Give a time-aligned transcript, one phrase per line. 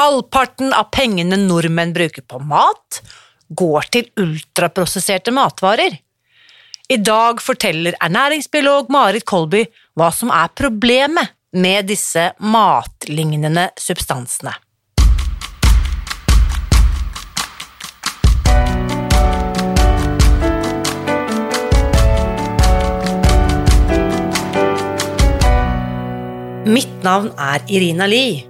[0.00, 3.02] Halvparten av pengene nordmenn bruker på mat,
[3.52, 5.98] går til ultraprosesserte matvarer.
[6.88, 9.66] I dag forteller ernæringsbiolog Marit Kolby
[10.00, 14.56] hva som er problemet med disse matlignende substansene.
[26.70, 28.49] Mitt navn er Irina Lie.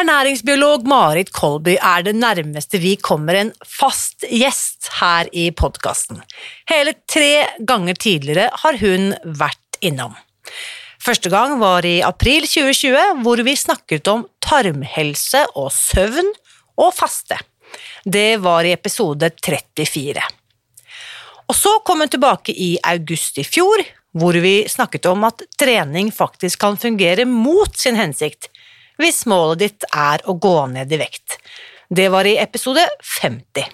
[0.00, 6.22] Ernæringsbiolog Marit Kolby er det nærmeste vi kommer en fast gjest her i podkasten.
[6.70, 10.14] Hele tre ganger tidligere har hun vært innom.
[11.04, 16.32] Første gang var i april 2020, hvor vi snakket om tarmhelse og søvn
[16.80, 17.36] og faste.
[18.04, 20.24] Det var i episode 34.
[21.50, 23.84] Og så kom hun tilbake i august i fjor,
[24.16, 28.48] hvor vi snakket om at trening faktisk kan fungere mot sin hensikt
[29.00, 31.38] hvis målet ditt er å gå ned i vekt.
[31.90, 32.84] Det var i episode
[33.18, 33.66] 50.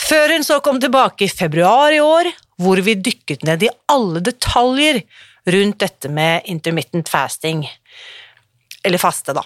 [0.00, 4.22] Før hun så kom tilbake i februar i år, hvor vi dykket ned i alle
[4.24, 5.02] detaljer
[5.50, 7.62] rundt dette med intermittent fasting,
[8.84, 9.44] eller faste, da.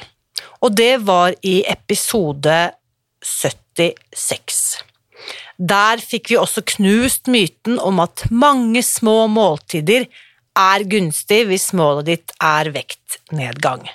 [0.65, 2.56] Og det var i episode
[3.25, 4.62] 76.
[5.59, 10.09] Der fikk vi også knust myten om at mange små måltider
[10.59, 13.86] er gunstig hvis målet ditt er vektnedgang.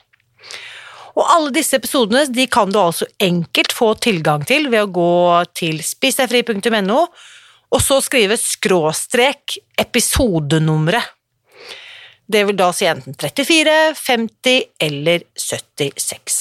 [1.17, 5.13] Og alle disse episodene de kan du altså enkelt få tilgang til ved å gå
[5.57, 7.01] til spisdegfri.no,
[7.69, 11.15] og så skrive skråstrek episodenummeret.
[12.29, 16.39] Det vil da si enten 34, 50 eller 76.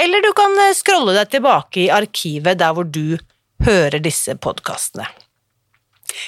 [0.00, 3.18] Eller du kan eh, scrolle deg tilbake i arkivet der hvor du
[3.66, 5.04] hører disse podkastene.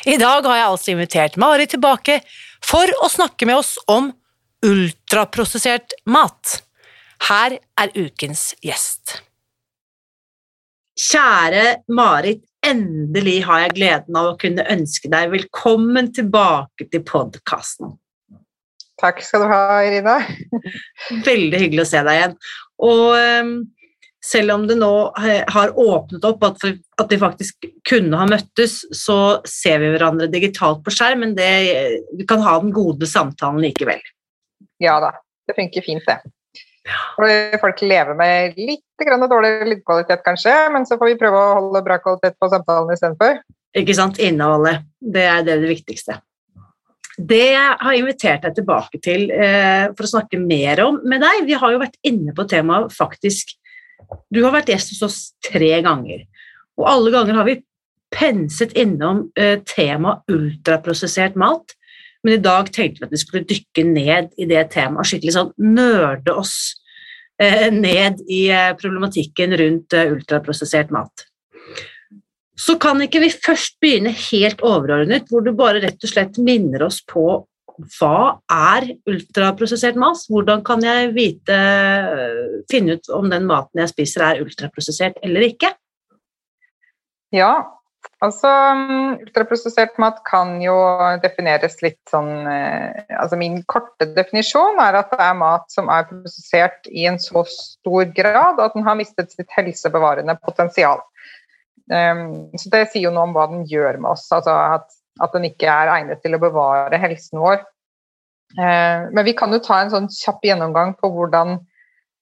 [0.04, 2.18] I dag har jeg altså invitert Mari tilbake
[2.64, 4.10] for å snakke med oss om
[4.66, 6.60] ultraprosessert mat.
[7.28, 9.18] Her er ukens gjest.
[11.00, 17.92] Kjære Marit, endelig har jeg gleden av å kunne ønske deg velkommen tilbake til podkasten.
[19.00, 20.18] Takk skal du ha, Irina.
[21.28, 22.34] Veldig hyggelig å se deg igjen.
[22.84, 23.52] Og um,
[24.24, 26.66] selv om det nå har åpnet opp at,
[27.00, 31.52] at vi faktisk kunne ha møttes, så ser vi hverandre digitalt på skjerm, men det,
[32.16, 34.04] vi kan ha den gode samtalen likevel.
[34.80, 35.14] Ja da,
[35.48, 36.20] det funker fint, det.
[37.60, 41.98] Folk lever med litt dårlig lydkvalitet, kanskje, men så får vi prøve å holde bra
[42.02, 43.40] kvalitet på samtalen istedenfor.
[43.76, 44.18] Ikke sant.
[44.22, 44.82] Innholdet.
[44.98, 46.18] Det er det, det viktigste.
[47.20, 51.42] Det jeg har invitert deg tilbake til eh, for å snakke mer om med deg
[51.48, 53.50] Vi har jo vært inne på temaet faktisk
[54.32, 56.22] Du har vært gjest hos oss tre ganger,
[56.80, 57.60] og alle ganger har vi
[58.10, 61.76] penset innom eh, temaet ultraprosessert mat.
[62.24, 65.36] Men i dag tenkte vi at vi skulle dykke ned i det temaet og skikkelig
[65.36, 66.56] sånn nørde oss
[67.72, 71.26] ned i eh, problematikken rundt eh, ultraprosessert mat.
[72.60, 76.84] Så kan ikke vi først begynne helt overordnet, hvor du bare rett og slett minner
[76.84, 77.24] oss på
[77.96, 80.26] hva er ultraprosessert mat?
[80.28, 81.56] Hvordan kan jeg vite,
[82.68, 85.72] finne ut om den maten jeg spiser er ultraprosessert eller ikke?
[87.32, 87.79] Ja,
[88.20, 90.74] Altså, mm, Ultraprosessert mat kan jo
[91.22, 96.04] defineres litt sånn eh, altså Min korte definisjon er at det er mat som er
[96.10, 101.00] prosessert i en så stor grad at den har mistet sitt helsebevarende potensial.
[101.90, 104.92] Um, så Det sier jo noe om hva den gjør med oss, altså at,
[105.24, 107.64] at den ikke er egnet til å bevare helsen vår.
[108.60, 111.56] Uh, men vi kan jo ta en sånn kjapp gjennomgang på hvordan,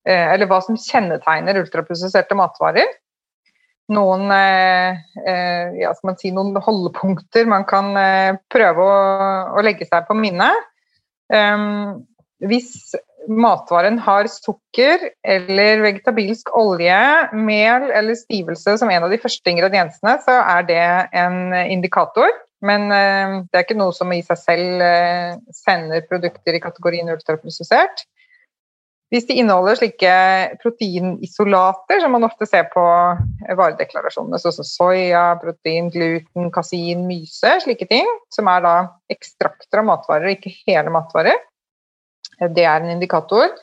[0.07, 2.87] uh, eller hva som kjennetegner ultraprosesserte matvarer
[3.93, 8.97] noen, eh, eh, ja, si, noen holdepunkter man kan eh, prøve å,
[9.57, 10.67] å, legge seg på minnet.
[11.29, 12.07] Um,
[12.41, 12.95] hvis
[13.29, 16.99] matvaren har sukker eller vegetabilsk olje,
[17.37, 20.85] mel eller stivelse som en av de første ingrediensene, så er det
[21.21, 22.33] en indikator.
[22.65, 27.11] Men eh, det er ikke noe som i seg selv eh, sender produkter i kategorien
[27.13, 28.07] ultraprosessert.
[29.09, 30.15] Hvis de inneholder slike
[30.61, 32.83] proteinisolater, som man ofte ser på
[33.57, 38.75] varedeklarasjonene, sånn som soya, protein, gluten, kasin, myse, slike ting, som er da
[39.15, 41.41] ekstrakter av matvarer, ikke hele matvarer,
[42.53, 43.55] det er en indikator.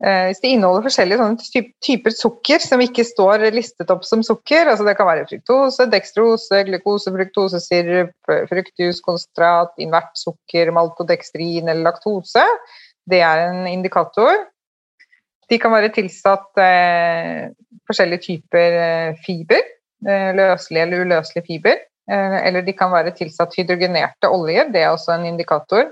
[0.00, 4.86] Eh, hvis det inneholder forskjellige typer sukker som ikke står listet opp som sukker, altså
[4.86, 8.14] det kan være fruktose, dekstrose, glukose, fruktosesirup,
[8.48, 12.46] fruktuskonsentrat, invert sukker, maltodekstrin eller laktose,
[13.12, 14.46] det er en indikator.
[15.50, 17.50] De kan være tilsatt eh,
[17.90, 19.64] forskjellige typer eh, fiber,
[20.06, 21.80] eh, løselig eller uløselig fiber.
[22.10, 25.90] Eh, eller de kan være tilsatt hydrogenerte oljer, det er også en indikator.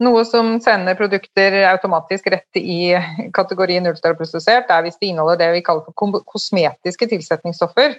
[0.00, 2.94] Noe som sender produkter automatisk rett i
[3.36, 7.98] kategorien ultraprosessert, er hvis de inneholder det vi kaller for kosmetiske tilsetningsstoffer.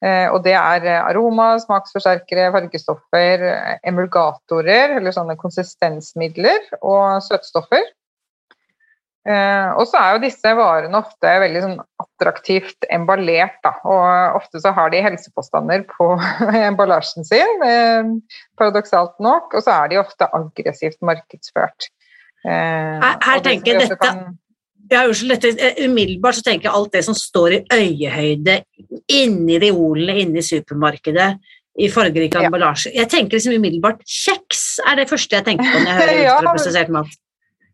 [0.00, 3.48] Eh, og det er aroma, smaksforsterkere, fargestoffer,
[3.84, 7.82] emulgatorer, eller sånne konsistensmidler, og søtstoffer.
[9.30, 13.58] Eh, og så er jo disse varene ofte veldig sånn attraktivt emballert.
[13.66, 13.74] Da.
[13.86, 16.12] Og ofte så har de helsepåstander på
[16.70, 18.10] emballasjen sin, eh,
[18.58, 19.54] paradoksalt nok.
[19.54, 21.90] Og så er de ofte aggressivt markedsført.
[22.44, 24.20] Eh, her, her tenker jeg dette kan...
[24.90, 28.60] ja, dette, eh, Umiddelbart så tenker jeg alt det som står i øyehøyde
[29.12, 31.34] inni reolene inne i supermarkedet
[31.80, 32.48] i fargerik ja.
[32.48, 32.90] emballasje.
[32.96, 36.96] Jeg tenker liksom umiddelbart kjeks er det første jeg tenker på når jeg hører ultraprosessert
[36.96, 37.20] mat.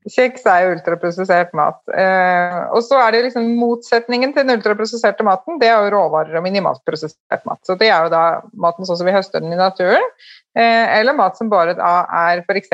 [0.06, 1.80] Kjeks er jo ultraprosessert mat.
[1.90, 6.38] Eh, og så er det liksom motsetningen til den ultraprosesserte maten, det er jo råvarer
[6.38, 7.58] og minimalt prosessert mat.
[7.66, 8.24] Så det er jo da
[8.54, 10.06] maten sånn som vi høster den i naturen,
[10.54, 12.70] eh, eller mat som bare da er f.eks.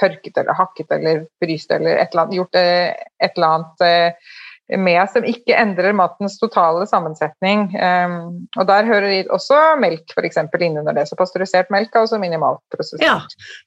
[0.00, 2.90] tørket eller hakket eller fryst eller et eller annet, gjort eh,
[3.22, 4.32] et eller annet eh,
[4.80, 7.66] med som ikke endrer matens totale sammensetning.
[7.76, 8.16] Um,
[8.56, 11.06] og Der hører også melk for eksempel, inn under det.
[11.08, 13.04] Så pasteurisert melk er også minimalt prosessert.
[13.04, 13.18] Ja,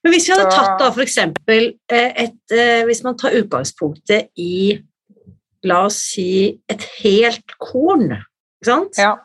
[0.04, 1.18] men Hvis vi hadde tatt da f.eks.
[1.22, 1.72] Eh,
[2.26, 4.82] et eh, Hvis man tar utgangspunktet i
[5.66, 9.00] La oss si et helt korn, ikke sant?
[9.02, 9.16] Ja.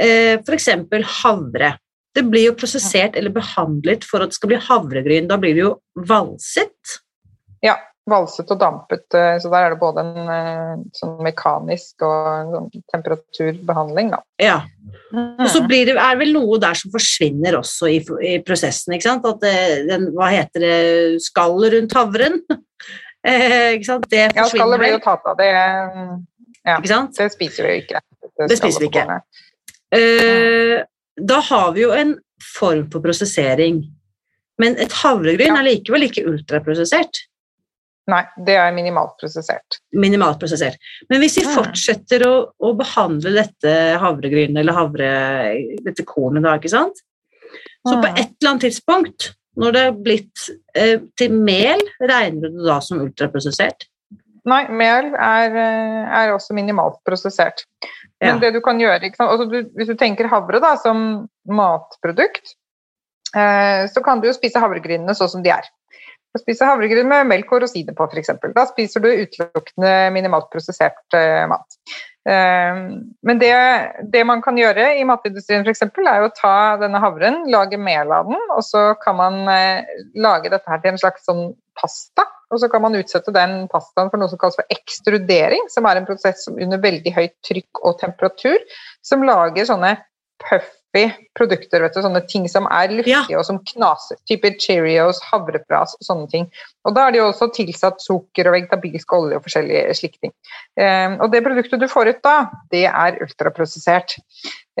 [0.00, 0.70] Eh, f.eks.
[1.20, 1.74] havre.
[2.16, 5.28] Det blir jo prosessert eller behandlet for at det skal bli havregryn.
[5.30, 5.74] Da blir det jo
[6.08, 6.98] valset.
[7.60, 7.76] Ja
[8.08, 12.70] valset og dampet, eh, så der er det både en eh, sånn mekanisk og sånn
[12.92, 14.20] temperaturbehandling, da.
[14.40, 14.56] Ja.
[15.12, 19.08] Og så blir det, er vel noe der som forsvinner også i, i prosessen, ikke
[19.08, 19.28] sant?
[19.28, 20.74] At det, eh, den, hva heter det,
[21.28, 22.42] skallet rundt havren?
[23.20, 24.04] Eh, ikke sant?
[24.08, 25.34] Det ja, skallet blir jo tatt av.
[25.36, 25.48] Det,
[26.64, 28.00] ja, det spiser vi jo ikke.
[28.24, 29.18] Det, det spiser vi ikke.
[29.92, 30.78] Eh,
[31.28, 33.82] da har vi jo en form for prosessering.
[34.56, 35.58] Men et havregryn ja.
[35.60, 37.26] er likevel ikke ultraprosessert.
[38.10, 39.78] Nei, det er minimalt prosessert.
[39.94, 40.80] Minimalt prosessert.
[41.10, 45.10] Men hvis vi fortsetter å, å behandle dette havregrynet eller havre,
[45.84, 47.04] dette kornet, da, ikke sant
[47.86, 49.30] Så på et eller annet tidspunkt,
[49.60, 53.86] når det er blitt eh, til mel, regner du det da som ultraprosessert?
[54.48, 57.66] Nei, mel er, eh, er også minimalt prosessert.
[58.20, 58.38] Men ja.
[58.44, 62.54] det du kan gjøre altså, du, Hvis du tenker havre da, som matprodukt,
[63.36, 65.68] eh, så kan du jo spise havregrynene sånn som de er.
[66.30, 68.30] Du spise havregryn med melk og rosiner på, f.eks.
[68.54, 71.78] Da spiser du utelukkende minimalt prosessert uh, mat.
[72.28, 73.50] Uh, men det,
[74.12, 78.30] det, man kan gjøre i matindustrien f.eks., er å ta denne havren, lage mel av
[78.30, 81.48] den, og så kan man uh, lage dette her til en slags sånn
[81.80, 82.28] pasta.
[82.50, 85.98] Og så kan man utsette den pastaen for noe som kalles for ekstrudering, som er
[85.98, 88.58] en prosess under veldig høyt trykk og temperatur,
[89.06, 89.96] som lager sånne
[90.42, 90.70] puff
[91.38, 93.38] produkter, vet du, sånne ting som er luftige ja.
[93.38, 94.18] og som knaser.
[94.28, 96.48] Typer Cheerios, havrefras og sånne ting.
[96.88, 100.34] Og Da er det jo også tilsatt sukker og vegetabilsk olje og forskjellige slike ting.
[100.80, 102.36] Eh, og det produktet du får ut da,
[102.74, 104.16] det er ultraprosessert.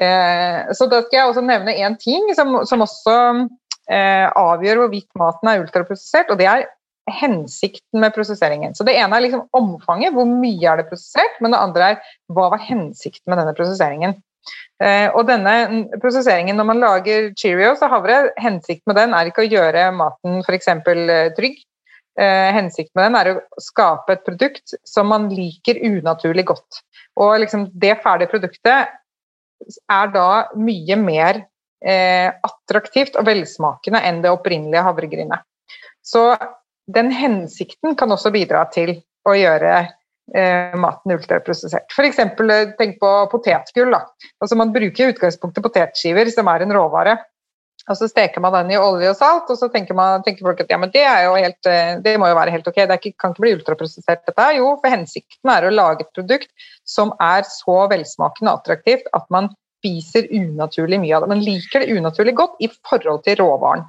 [0.00, 3.16] Eh, så da skal jeg også nevne én ting som, som også
[3.90, 6.66] eh, avgjør hvorvidt maten er ultraprosessert, og det er
[7.10, 8.74] hensikten med prosesseringen.
[8.74, 12.12] Så Det ene er liksom omfanget, hvor mye er det prosessert, men det andre er
[12.30, 14.18] hva var hensikten med denne prosesseringen.
[14.80, 19.44] Eh, og denne prosesseringen når man lager Cheerios og havre, hensikten med den er ikke
[19.44, 20.70] å gjøre maten f.eks.
[20.72, 21.58] Eh, trygg.
[22.20, 26.80] Eh, hensikten med den er å skape et produkt som man liker unaturlig godt.
[27.20, 28.96] Og liksom det ferdige produktet
[29.92, 31.46] er da mye mer
[31.80, 35.46] attraktivt og velsmakende enn det opprinnelige havregrynet.
[36.04, 36.34] Så
[36.92, 39.78] den hensikten kan også bidra til å gjøre
[40.36, 41.90] eh, maten ultraprosessert.
[41.92, 42.18] F.eks.
[42.22, 43.96] Eh, tenk på potetgull.
[43.96, 47.18] Altså man bruker i utgangspunktet potetskiver, som er en råvare.
[47.88, 50.60] og så steker man den i olje og salt, og så tenker, man, tenker folk
[50.62, 53.32] at ja, men det, helt, eh, det, må jo være helt ok, det ikke, kan
[53.32, 54.50] ikke bli ultraprosessert dette.
[54.58, 56.52] Jo, for hensikten er å lage et produkt
[56.86, 61.32] som er så velsmakende og attraktivt at man spiser unaturlig mye av det.
[61.32, 63.88] Man liker det unaturlig godt i forhold til råvaren.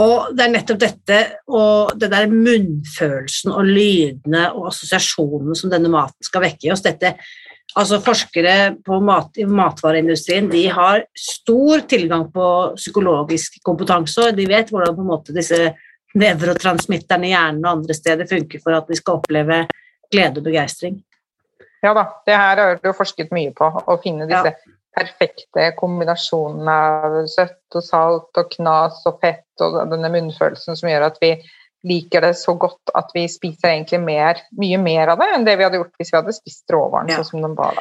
[0.00, 1.18] Og det er nettopp dette
[1.52, 6.84] og det der munnfølelsen og lydene og assosiasjonene som denne maten skal vekke i oss.
[6.84, 7.16] Dette
[7.74, 12.44] Altså Forskere på mat, i matvareindustrien de har stor tilgang på
[12.76, 15.58] psykologisk kompetanse, og de vet hvordan på en måte disse
[16.14, 19.64] nevrotransmitterne i hjernen og andre steder funker for at vi skal oppleve
[20.12, 21.00] glede og begeistring.
[21.82, 24.74] Ja da, det her har du forsket mye på, å finne disse ja.
[24.94, 31.08] Perfekte kombinasjonen av søtt og salt og knas og fett og denne munnfølelsen som gjør
[31.10, 31.34] at vi
[31.84, 35.58] liker det så godt at vi spiser egentlig mer, mye mer av det enn det
[35.60, 37.20] vi hadde gjort hvis vi hadde spist råvaren ja.
[37.20, 37.80] sånn som den var.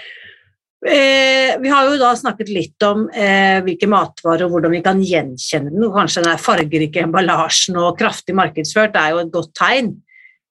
[0.83, 4.99] Eh, vi har jo da snakket litt om eh, hvilke matvarer og hvordan vi kan
[4.99, 5.85] gjenkjenne den.
[5.93, 9.93] Kanskje den fargerike emballasjen og kraftig markedsført er jo et godt tegn.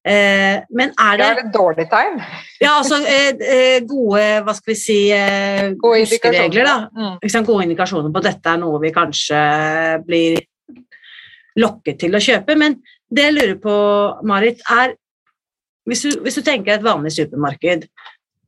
[0.03, 2.17] Eh, men er det Ja, et dårlig tegn.
[2.61, 6.65] ja, altså eh, eh, gode hva skal vi si eh, gode indikasjoner.
[6.67, 6.89] da.
[6.91, 7.45] Mm.
[7.47, 9.43] Gode indikasjoner på at dette er noe vi kanskje
[10.07, 10.41] blir
[11.63, 12.57] lokket til å kjøpe.
[12.59, 12.81] Men
[13.13, 13.77] det jeg lurer på,
[14.27, 14.97] Marit, er
[15.87, 17.87] hvis du, hvis du tenker et vanlig supermarked,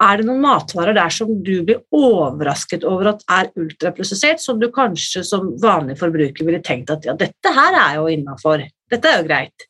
[0.04, 4.68] er det noen matvarer der som du blir overrasket over at er ultraprosessert, som du
[4.74, 9.22] kanskje som vanlig forbruker ville tenkt at ja, dette her er jo innafor, dette er
[9.22, 9.68] jo greit?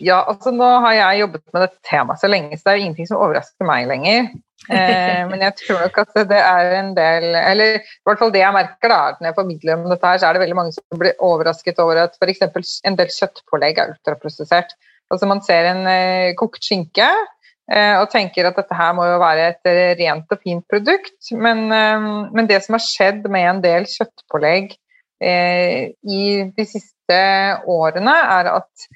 [0.00, 2.84] Ja, altså nå har jeg jobbet med dette temaet så lenge, så det er jo
[2.86, 4.30] ingenting som overrasker meg lenger.
[4.68, 8.42] Eh, men jeg tror nok at det er en del Eller i hvert fall det
[8.42, 11.00] jeg merker, da, når jeg formidler om dette her, så er det veldig mange som
[11.00, 12.44] blir overrasket over at f.eks.
[12.84, 14.76] en del kjøttpålegg er ultraprosessert.
[15.10, 19.18] Altså man ser en eh, kokt skinke eh, og tenker at dette her må jo
[19.22, 23.48] være et eh, rent og fint produkt, men, eh, men, det som har skjedd med
[23.48, 24.76] en del kjøttpålegg
[25.24, 26.24] eh, i
[26.56, 27.20] de siste
[27.68, 28.90] årene, er at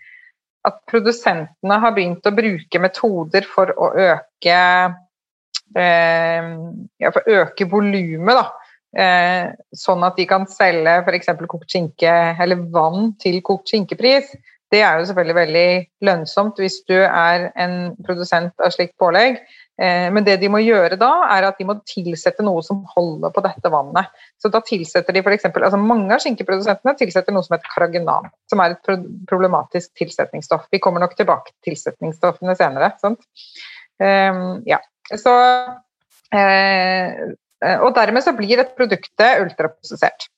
[0.65, 4.59] at produsentene har begynt å bruke metoder for å øke
[5.77, 6.51] eh,
[7.03, 8.53] ja, for å øke volumet.
[8.95, 11.33] Eh, sånn at de kan selge f.eks.
[11.51, 14.31] kokt skinke eller vann til kokt skinkepris.
[14.73, 15.69] Det er jo selvfølgelig veldig
[16.09, 19.39] lønnsomt hvis du er en produsent av slikt pålegg.
[19.83, 23.33] Eh, men det de må gjøre da, er at de må tilsette noe som holder
[23.35, 24.11] på dette vannet.
[24.39, 28.31] Så da tilsetter de for eksempel, altså Mange av skinkeprodusentene tilsetter noe som heter karagenan,
[28.51, 28.93] som er et
[29.31, 30.69] problematisk tilsetningsstoff.
[30.73, 32.93] Vi kommer nok tilbake til tilsetningsstoffene senere.
[33.03, 33.27] sant?
[33.99, 34.79] Um, ja.
[35.11, 35.33] Så,
[36.35, 37.19] eh,
[37.81, 40.31] og dermed så blir dette produktet ultraprosessert.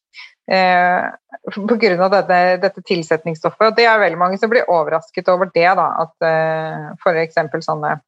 [0.46, 1.06] Eh,
[1.46, 2.08] Pga.
[2.08, 3.68] Dette, dette tilsetningsstoffet.
[3.68, 5.68] Og det er veldig mange som blir overrasket over det.
[5.78, 7.40] da, At eh, f.eks.
[7.66, 7.98] sånne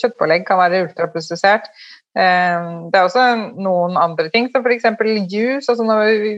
[0.00, 1.68] kjøttpålegg kan være ultraprosessert.
[2.16, 3.26] Eh, det er også
[3.60, 4.88] noen andre ting, som f.eks.
[5.28, 5.68] juice.
[5.68, 6.34] altså når vi,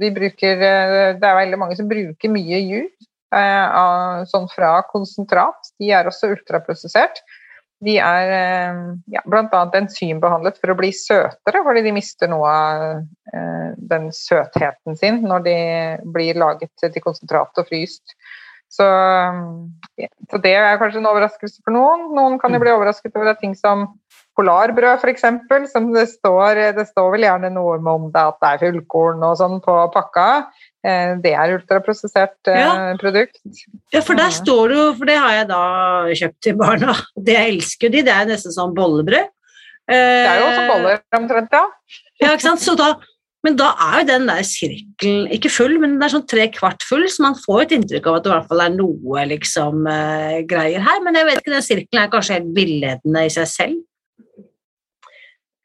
[0.00, 5.74] vi bruker, eh, Det er veldig mange som bruker mye juice eh, sånn fra konsentrat.
[5.80, 7.22] De er også ultraprosessert.
[7.84, 8.78] De er eh,
[9.14, 9.62] ja, bl.a.
[9.78, 15.46] enzymbehandlet for å bli søtere, fordi de mister noe av eh, den søtheten sin når
[15.46, 15.58] de
[16.16, 18.16] blir laget til konsentrat og fryst.
[18.68, 18.86] Så,
[20.28, 22.10] så, det er kanskje en overraskelse for noen.
[22.16, 23.86] Noen kan jo bli overrasket over ting som
[24.38, 25.24] polarbrød, f.eks.
[25.72, 29.38] Som det står, det står vel gjerne noe om det at det er fullkorn og
[29.40, 30.28] sånn på pakka.
[30.86, 32.76] Eh, det er ultraprosessert eh, ja.
[33.00, 33.40] produkt.
[33.94, 35.62] Ja, for der står det jo For det har jeg da
[36.20, 36.94] kjøpt til barna.
[37.26, 39.34] Det jeg elsker de, det er nesten sånn bollebrød.
[39.88, 42.00] Det er jo også boller omtrent, ja.
[42.20, 42.60] ja ikke sant?
[42.60, 42.90] Så da,
[43.46, 46.82] men da er jo den der sirkelen ikke full, men den er sånn tre kvart
[46.86, 49.84] full, så man får et inntrykk av at det i hvert fall er noe liksom,
[49.86, 51.04] uh, greier her.
[51.04, 53.84] Men jeg vet ikke, den sirkelen er kanskje helt villedende i seg selv?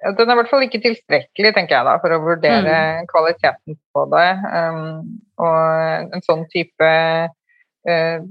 [0.03, 3.09] Den er i hvert fall ikke tilstrekkelig tenker jeg da, for å vurdere mm.
[3.09, 4.29] kvaliteten på det.
[4.51, 5.03] Um,
[5.41, 6.89] og en sånn type
[7.89, 8.25] uh,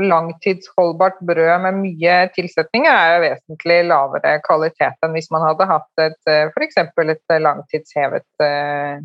[0.00, 6.04] langtidsholdbart brød med mye tilsetninger er jo vesentlig lavere kvalitet enn hvis man hadde hatt
[6.04, 6.78] et uh, f.eks.
[6.80, 9.02] et langtidshevet uh,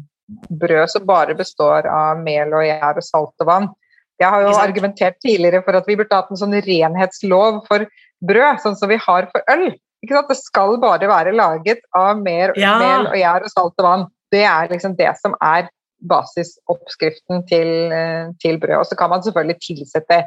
[0.62, 3.70] brød som bare består av mel og gjær og salt og vann.
[4.17, 7.86] Jeg har jo argumentert tidligere for at vi burde hatt en sånn renhetslov for
[8.25, 9.70] brød, sånn som vi har for øl.
[10.08, 12.77] Det skal bare være laget av mer, ja.
[12.82, 14.06] mel og gjær og salt og vann.
[14.34, 15.70] Det er liksom det som er
[16.10, 18.79] basisoppskriften til, eh, til brød.
[18.82, 20.25] Og så kan man selvfølgelig tilsette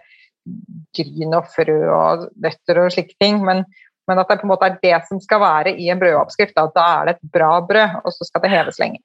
[0.97, 3.63] gryn og frø og nøtter og slike ting, men,
[4.09, 6.75] men, at det på en måte er det som skal være i en brødoppskrift, At
[6.77, 9.03] da er det et bra brød, og så skal det heves lenge.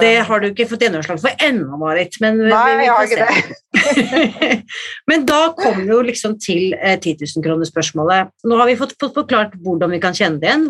[0.00, 2.16] Det har du ikke fått gjennomslag for ennå, Marit.
[2.20, 4.56] Men Nei, jeg har ikke det.
[5.10, 8.32] men da kommer vi jo liksom til eh, 10 000-kronerspørsmålet.
[8.50, 10.66] Nå har vi fått, fått, forklart hvordan vi kan kjenne det igjen,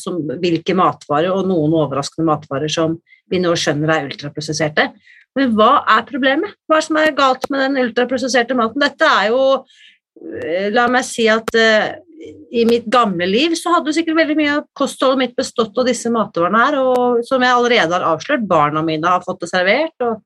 [0.00, 2.96] som, hvilke matvarer og noen overraskende matvarer som
[3.30, 4.88] vi nå skjønner er ultraprosesserte.
[5.36, 6.56] Men hva er problemet?
[6.66, 8.82] Hva er som er galt med den ultraprosesserte maten?
[8.82, 9.40] Dette er jo
[10.40, 11.90] eh, La meg si at uh,
[12.50, 16.10] i mitt gamle liv så hadde sikkert veldig mye av kostholdet mitt bestått av disse
[16.12, 19.94] matvarene her, og som jeg allerede har avslørt, barna mine har fått det servert.
[20.00, 20.24] og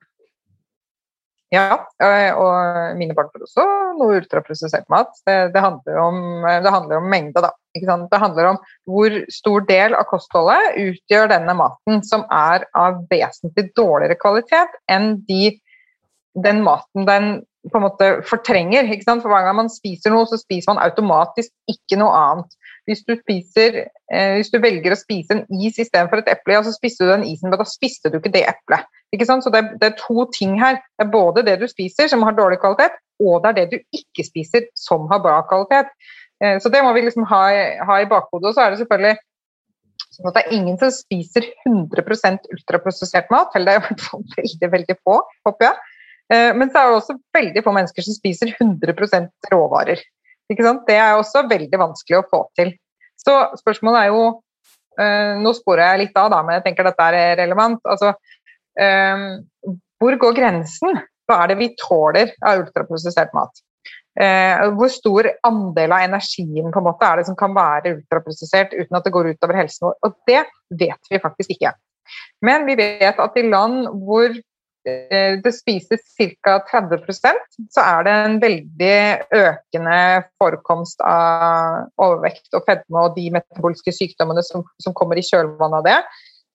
[1.50, 3.64] ja, eh, og mine barn får også
[3.98, 5.10] noe ultraprosessert mat.
[5.26, 7.50] Det, det, handler om, det, handler om, mengde, da.
[7.74, 13.68] Det handler om hvor stor del av kostholdet utgjør denne maten som er av vesentlig
[13.78, 15.56] dårligere kvalitet enn de,
[16.38, 17.30] den maten den
[17.68, 18.86] på en måte fortrenger.
[19.02, 22.59] For hver gang man spiser noe, så spiser man automatisk ikke noe annet.
[22.88, 23.82] Hvis du, spiser,
[24.12, 27.12] eh, hvis du velger å spise en is istedenfor et eple, ja, så spiste du
[27.12, 28.88] den isen, men da spiste du ikke det eplet.
[29.14, 29.44] Ikke sant?
[29.44, 30.80] Så det, det, er to ting her.
[30.98, 34.00] Det er både det du spiser som har dårlig kvalitet, og det er det du
[34.00, 35.92] ikke spiser som har bra kvalitet.
[36.44, 37.42] Eh, så det må vi liksom ha,
[37.88, 38.50] ha i bakhodet.
[38.50, 39.18] Og så er det selvfølgelig
[40.10, 44.06] sånn at det er ingen som spiser 100 ultraprosessert mat, eller det er i hvert
[44.06, 45.18] fall veldig, veldig få,
[45.48, 45.98] håper jeg.
[46.30, 50.02] Eh, men så er det også veldig få mennesker som spiser 100% råvarer.
[50.50, 52.72] Det er også veldig vanskelig å få til.
[53.20, 54.22] Så spørsmålet er jo
[54.98, 57.80] eh, Nå sporer jeg litt av, da, men jeg tenker dette er relevant.
[57.84, 58.14] Altså,
[58.80, 59.26] eh,
[60.00, 61.02] hvor går grensen?
[61.28, 63.66] Hva er det vi tåler av ultraprosessert mat?
[64.20, 68.98] hvor stor andel av energien på en måte er det som kan være ultraprosessert uten
[68.98, 69.94] at det går utover helsen vår?
[70.04, 70.40] Og det
[70.76, 71.70] vet vi faktisk ikke.
[72.44, 74.49] Men vi vet at i land hvor Eh,
[74.84, 76.56] det spises ca.
[76.70, 78.96] 30% så er det en veldig
[79.36, 79.98] økende
[80.40, 85.88] forekomst av overvekt og fedme og de metabolske sykdommene som, som kommer i kjølvannet av
[85.88, 85.98] det.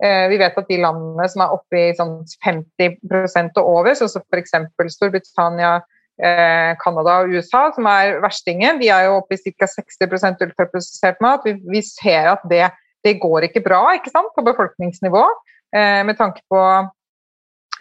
[0.04, 4.12] Eh, vi vet at de landene som er oppe i sånn 50% og over, sånn
[4.12, 4.58] som f.eks.
[4.98, 5.78] Storbritannia,
[6.18, 9.70] eh, Canada og USA, som er verstingen, de er jo oppe i ca.
[9.70, 11.46] 60 ultraprosessert mat.
[11.46, 12.66] Vi, vi, ser at det,
[13.06, 15.28] det går ikke bra ikke sant, på befolkningsnivå,
[15.76, 16.92] med tanke på Eh,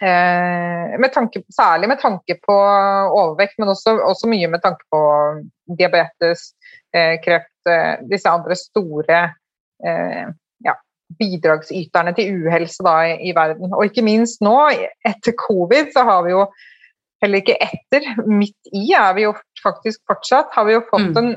[0.01, 4.99] med tanke, særlig med tanke på overvekt, men også, også mye med tanke på
[5.79, 6.51] diabetes,
[6.95, 9.21] eh, kreft, eh, disse andre store
[9.85, 10.27] eh,
[10.65, 10.75] ja,
[11.19, 13.73] bidragsyterne til uhelse da, i, i, verden.
[13.73, 14.55] Og ikke minst nå,
[15.05, 16.47] etter covid, så har vi jo
[17.23, 19.31] Heller ikke etter, midt i er vi jo
[19.63, 21.19] faktisk fortsatt har vi jo fått mm.
[21.21, 21.29] en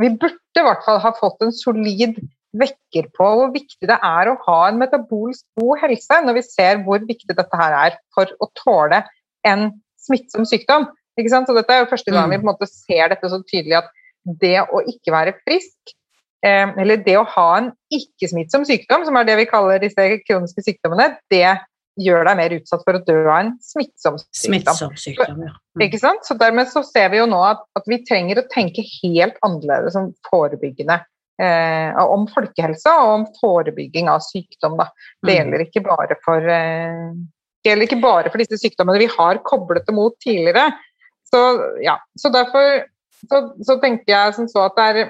[0.00, 2.16] Vi burde i hvert fall ha fått en solid
[2.56, 6.82] vekker på hvor viktig det er å ha en metabolsk god helse, når vi ser
[6.86, 9.04] hvor viktig dette her er for å tåle
[9.46, 10.88] en smittsom sykdom.
[11.20, 11.48] Ikke sant?
[11.50, 12.42] Så dette er jo første gang vi mm.
[12.42, 13.90] på en måte ser dette så tydelig at
[14.40, 15.94] det å ikke være frisk,
[16.46, 20.64] eh, eller det å ha en ikke-smittsom sykdom, som er det vi kaller disse kroniske
[20.66, 21.58] sykdommene, det
[22.00, 24.40] gjør deg mer utsatt for å dø av en smittsom sykdom.
[24.40, 25.54] Smittsom sykdom, ja.
[25.76, 25.86] Mm.
[25.86, 26.26] Ikke sant?
[26.26, 29.96] Så dermed så ser vi jo nå at, at vi trenger å tenke helt annerledes
[29.96, 31.00] som forebyggende
[31.40, 34.78] eh, om folkehelse og om forebygging av sykdom.
[34.80, 34.90] Da.
[35.20, 35.36] Det, mm.
[35.36, 37.12] gjelder ikke bare for, eh,
[37.60, 40.70] det gjelder ikke bare for disse sykdommene vi har koblet det mot tidligere.
[41.30, 41.40] Så,
[41.84, 41.96] ja.
[42.18, 42.84] så derfor
[43.28, 45.00] så, så, tenker jeg som så at det er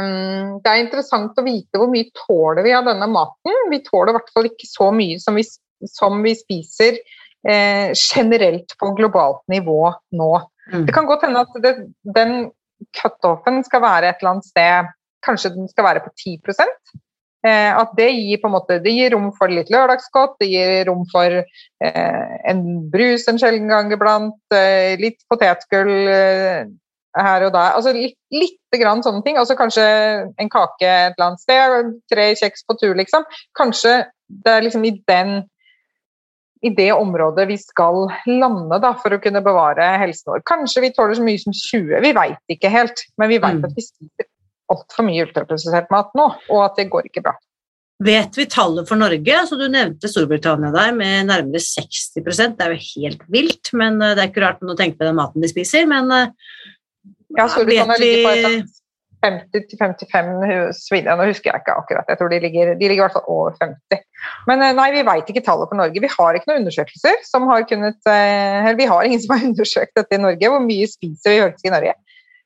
[0.00, 3.66] um, det er interessant å vite hvor mye tåler vi av denne maten.
[3.70, 5.44] Vi tåler i hvert fall ikke så mye som vi,
[5.86, 6.98] som vi spiser
[7.46, 9.82] eh, generelt på globalt nivå
[10.16, 10.32] nå.
[10.72, 10.86] Mm.
[10.86, 11.74] Det kan godt hende at det,
[12.16, 12.50] den
[12.96, 14.90] cutoffen skal være et eller annet sted
[15.24, 16.38] Kanskje den skal være på 10
[17.44, 20.86] eh, At det gir, på en måte, det gir rom for litt lørdagsgodt, det gir
[20.88, 22.62] rom for eh, en
[22.92, 26.64] brus en sjelden gang iblant, eh, litt potetgull eh,
[27.18, 27.76] her og der.
[27.76, 29.38] Altså litt, litt grann sånne ting.
[29.40, 29.84] Altså kanskje
[30.40, 33.26] en kake et eller annet sted, tre kjeks på tur, liksom.
[33.58, 35.40] Kanskje det er liksom i den
[36.60, 40.42] i det området vi skal lande da, for å kunne bevare helsen vår.
[40.48, 43.06] Kanskje vi tåler så mye som 20, vi veit ikke helt.
[43.20, 43.68] Men vi veit mm.
[43.68, 44.28] at vi spiser
[44.70, 47.34] altfor mye ultraprosessert mat nå, og at det går ikke bra.
[48.00, 49.32] Vet vi tallet for Norge?
[49.36, 54.14] Altså, du nevnte Storbritannia der med nærmere 60% Det er jo helt vilt, men eh,
[54.16, 55.84] det er ikke rart å tenke på den maten de spiser.
[55.88, 56.30] Men eh,
[57.36, 58.12] ja, vet vi...
[59.24, 63.02] ligger på 50-55 svinner, nå husker jeg ikke akkurat, jeg tror de ligger, de ligger
[63.02, 64.04] i hvert fall over 50.
[64.50, 66.04] Men eh, nei, vi veit ikke tallet for Norge.
[66.04, 69.96] Vi har ikke noen undersøkelser som har kunnet Eller vi har ingen som har undersøkt
[69.96, 70.52] dette i Norge.
[70.52, 71.96] Hvor mye spiser vi faktisk i Norge?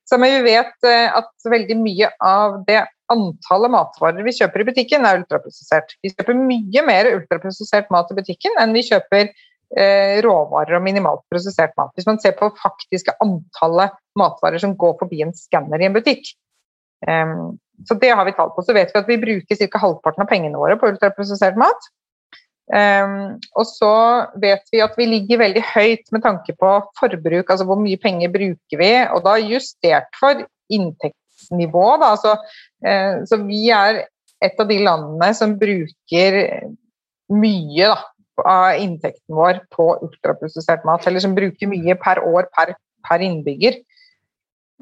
[0.05, 2.83] Så men vi vet at veldig mye av det
[3.13, 5.97] antallet matvarer vi kjøper i butikken, er ultraprosessert.
[6.05, 11.25] Vi kjøper mye mer ultraprosessert mat i butikken enn vi kjøper eh, råvarer og minimalt
[11.33, 11.93] prosessert mat.
[11.97, 16.33] Hvis man ser på faktiske antallet matvarer som går forbi en skanner i en butikk.
[17.09, 18.63] Um, så det har vi tall på.
[18.65, 19.83] Så vet vi at vi bruker ca.
[19.83, 21.91] halvparten av pengene våre på ultraprosessert mat.
[22.73, 23.95] Um, og så
[24.41, 28.33] vet vi at vi ligger veldig høyt med tanke på forbruk, altså hvor mye penger
[28.33, 31.85] bruker vi, og da justert for inntektsnivå.
[32.01, 32.39] Da, Så,
[32.87, 34.07] uh, så vi er
[34.45, 36.41] et av de landene som bruker
[37.33, 38.01] mye da,
[38.43, 42.75] av inntekten vår på ultraprosessert mat, eller som bruker mye per år per,
[43.07, 43.79] per innbygger.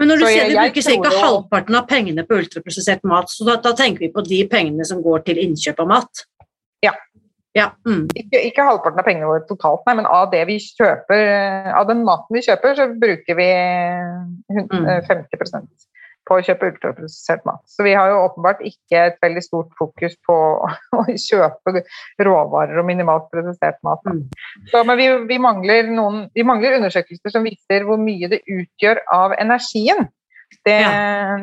[0.02, 1.10] Men når du så sier vi bruker ca.
[1.22, 4.98] halvparten av pengene på ultraprosessert mat, så da, da tenker vi på de pengene som
[5.04, 6.24] går til innkjøp av mat?
[6.82, 6.90] Ja.
[7.54, 7.68] Ja.
[7.86, 8.08] Mm.
[8.16, 11.22] Ikke, ikke, halvparten av pengene våre totalt, nei, men av det vi kjøper,
[11.78, 13.48] av den maten vi kjøper, så bruker vi
[14.50, 14.88] 50 mm.
[14.90, 15.91] Eh,
[16.28, 17.62] på å kjøpe ultraprosessert mat.
[17.68, 20.36] Så vi har jo åpenbart ikke et veldig stort fokus på
[20.98, 21.84] å kjøpe
[22.22, 24.02] råvarer og minimalt produsert mat.
[24.06, 24.24] Mm.
[24.70, 29.02] Så, men vi, vi, mangler noen, vi, mangler undersøkelser som viser hvor mye det utgjør
[29.12, 30.06] av energien.
[30.62, 30.92] Det, ja.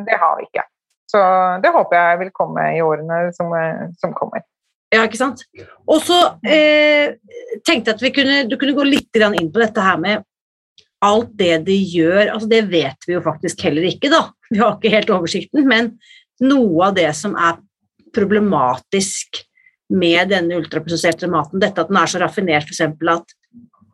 [0.06, 0.68] det har vi ikke.
[1.10, 1.20] Så
[1.64, 3.52] det håper jeg vil komme i årene som,
[3.98, 4.46] som kommer.
[4.94, 5.44] Ja, ikke sant.
[5.90, 7.18] Og så eh,
[7.66, 10.26] tenkte jeg at vi kunne, du kunne gå litt inn på dette her med
[11.06, 12.34] alt det de gjør.
[12.34, 14.28] altså Det vet vi jo faktisk heller ikke, da.
[14.50, 15.68] Vi har ikke helt oversikten.
[15.70, 15.94] Men
[16.44, 17.60] noe av det som er
[18.16, 19.44] problematisk
[19.90, 22.82] med denne ultraprosesserte maten, dette at den er så raffinert, f.eks.
[22.86, 23.34] at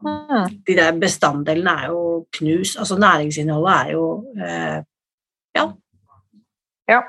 [0.04, 0.60] mm.
[0.68, 2.04] de der bestanddelene er jo
[2.36, 4.78] knus, altså næringsinnholdet er jo eh,
[5.56, 5.66] ja.
[6.92, 7.00] ja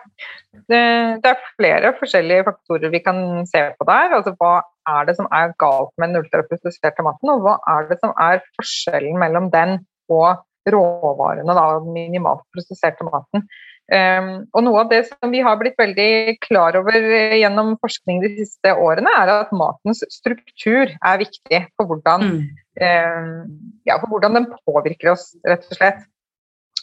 [0.70, 0.80] det,
[1.24, 4.14] det, er flere forskjellige faktorer vi kan se på der.
[4.20, 4.54] Altså, hva
[4.86, 8.42] er det som er galt med den ultraprosesserte maten, og hva er det som er
[8.54, 9.80] forskjellen mellom den
[10.14, 13.46] og råvarene, da, minimalt prosesserte maten.
[13.86, 16.96] Um, og Noe av det som vi har blitt veldig klar over
[17.38, 22.40] gjennom forskning de siste årene, er at matens struktur er viktig for hvordan, mm.
[22.82, 23.30] um,
[23.86, 26.02] ja, for hvordan den påvirker oss, rett og slett.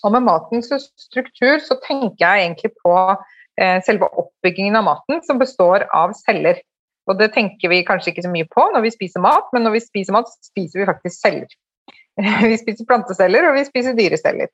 [0.04, 5.42] Og med matens struktur så tenker jeg egentlig på uh, selve oppbyggingen av maten, som
[5.42, 6.64] består av celler.
[7.12, 9.76] Og det tenker vi kanskje ikke så mye på når vi spiser mat, men når
[9.76, 11.52] vi spiser mat, spiser vi faktisk celler.
[12.52, 14.52] Vi spiser planteceller, og vi spiser dyreceller.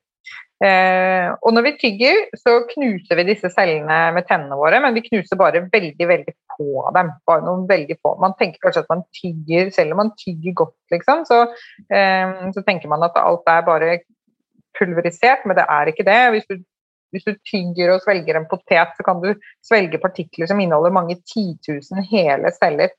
[0.63, 5.03] Eh, og når vi tygger, så knuser vi disse cellene med tennene våre, men vi
[5.05, 7.11] knuser bare veldig veldig av dem.
[7.27, 8.13] bare noen veldig få.
[8.19, 11.41] Man tenker kanskje at man tygger, selv om man tygger godt, liksom, så,
[11.91, 13.99] eh, så tenker man at alt er bare
[14.79, 16.19] pulverisert, men det er ikke det.
[16.35, 16.59] Hvis du
[17.09, 19.31] hvis du tygger og svelger en potet, så kan du
[19.65, 22.93] svelge partikler som inneholder mange titusen hele celler.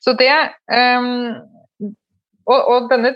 [0.00, 1.08] Så det eh,
[2.48, 3.12] og, og, denne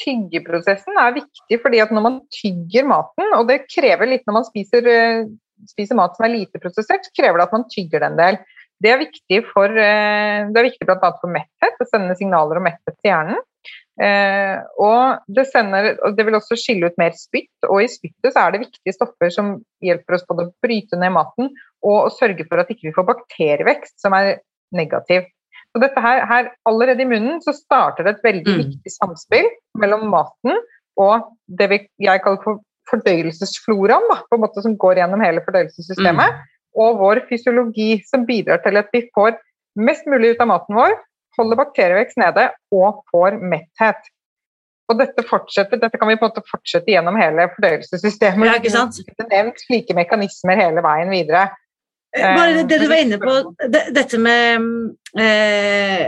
[0.00, 4.48] tyggeprosessen er viktig fordi at når man tygger maten, og det krever litt når man
[4.48, 5.30] spiser, uh,
[5.70, 8.40] spiser mat som er lite prosessert, krever det at man tygger det en del.
[8.82, 11.12] Det er viktig for, uh, det er viktig bl.a.
[11.20, 13.42] for metthet, å sende signaler om metthet til hjernen.
[14.02, 18.34] Eh, og, det sender, og det vil også skille ut mer spytt, og i spyttet
[18.34, 19.52] så er det viktige stoffer som
[19.84, 21.52] hjelper oss både å bryte ned maten
[21.84, 24.40] og å sørge for at ikke vi ikke får bakterievekst, som er
[24.74, 25.28] negativ.
[25.70, 28.58] Så dette her, her, Allerede i munnen så starter det et veldig mm.
[28.64, 29.46] viktig samspill
[29.80, 30.58] mellom maten
[31.00, 35.42] og det vi, jeg kaller for fordøyelsesfloraen, da, på en måte som går gjennom hele
[35.46, 36.50] fordøyelsessystemet, mm.
[36.84, 39.38] og vår fysiologi, som bidrar til at vi får
[39.80, 40.98] mest mulig ut av maten vår,
[41.38, 44.10] holder bakterievekst nede og får metthet.
[44.92, 48.50] Og dette fortsetter, dette kan vi på en måte fortsette gjennom hele fordøyelsessystemet.
[48.50, 49.00] Ja, ikke sant?
[49.08, 51.48] Det er nevnt slike mekanismer hele veien videre.
[52.14, 54.68] Eh, bare det, det du var inne på, det, dette med
[55.18, 56.04] eh,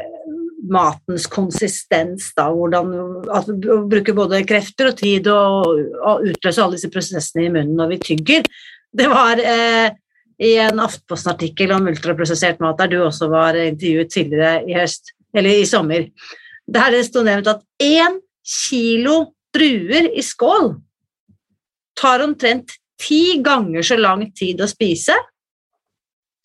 [0.72, 2.92] matens konsistens, da, hvordan
[3.26, 3.54] altså,
[3.90, 5.68] bruke både krefter og tid og,
[6.00, 8.48] og utløse alle disse prosessene i munnen når vi tygger.
[8.96, 9.92] Det var eh,
[10.42, 15.62] i en Aftenposten-artikkel om ultraprosessert mat, der du også var intervjuet tidligere i høst, eller
[15.62, 16.08] i sommer,
[16.66, 20.74] der det sto nevnt at én kilo druer i skål
[21.96, 25.16] tar omtrent ti ganger så lang tid å spise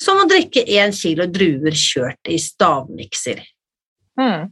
[0.01, 3.41] som å drikke én kilo druer kjørt i stavmikser.
[4.19, 4.49] Mm.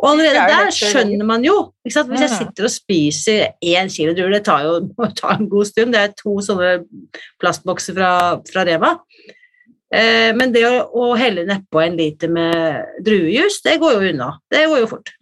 [0.00, 2.16] Og allerede der skjønner man jo Hvis jeg mm.
[2.32, 4.78] sitter og spiser én kilo druer, det tar jo
[5.20, 6.72] tar en god stund, det er to sånne
[7.42, 8.12] plastbokser fra,
[8.48, 8.96] fra Reva.
[9.90, 14.34] Eh, men det å, å helle nedpå en liter med druejus, det går jo unna.
[14.52, 15.12] Det går jo fort.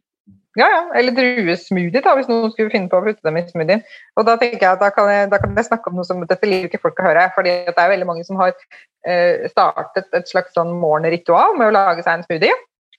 [0.59, 0.81] Ja, ja.
[0.99, 3.85] Eller druesmoothie, da, hvis noen skulle finne på å putte dem i smoothien.
[4.19, 6.25] Og da tenker jeg at da kan jeg, da kan jeg snakke om noe som
[6.27, 7.29] dette liker ikke folk å høre.
[7.35, 8.55] fordi det er veldig mange som har
[9.07, 12.57] eh, startet et slags sånn morgenritual med å lage seg en smoothie.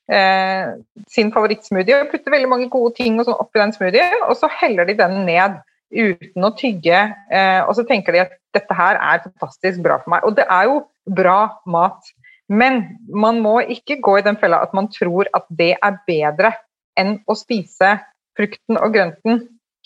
[0.10, 0.70] Eh,
[1.12, 4.50] sin favorittsmoothie og putter veldig mange gode ting og sånn oppi den smoothien, og så
[4.58, 5.60] heller de den ned
[5.94, 7.04] uten å tygge.
[7.30, 10.26] Eh, og så tenker de at dette her er fantastisk bra for meg.
[10.26, 10.80] Og det er jo
[11.14, 12.10] bra mat.
[12.50, 12.82] Men
[13.14, 16.56] man må ikke gå i den fella at man tror at det er bedre
[16.98, 18.00] enn å spise
[18.38, 19.44] frukten og grønten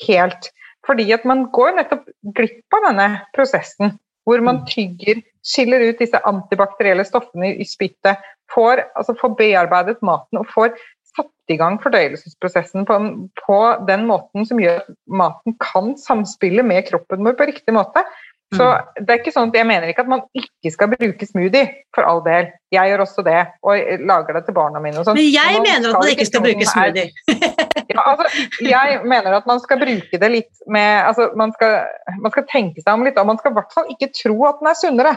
[0.08, 0.48] helt.
[0.88, 4.68] Fordi at man går nettopp glipp av denne prosessen hvor man mm.
[4.72, 8.22] tygger skiller ut disse antibakterielle stoffene i spyttet,
[8.54, 10.76] får, altså får bearbeidet maten og får
[11.13, 13.00] satt i gang fordøyelsesprosessen på,
[13.44, 18.06] på, den måten som gjør at maten kan samspille med kroppen vår på riktig måte.
[18.54, 19.06] Så mm.
[19.06, 22.06] det er ikke sånn at Jeg mener ikke at man ikke skal bruke smoothie, for
[22.06, 22.52] all del.
[22.74, 25.00] Jeg gjør også det, og lager det til barna mine.
[25.02, 25.18] og sånn.
[25.18, 27.08] Men jeg man mener at man ikke skal bruke smoothie.
[27.96, 31.80] ja, altså, jeg mener at man skal bruke det litt med altså, man, skal,
[32.22, 34.62] man skal tenke seg om litt, og man skal i hvert fall ikke tro at
[34.62, 35.16] den er sunnere.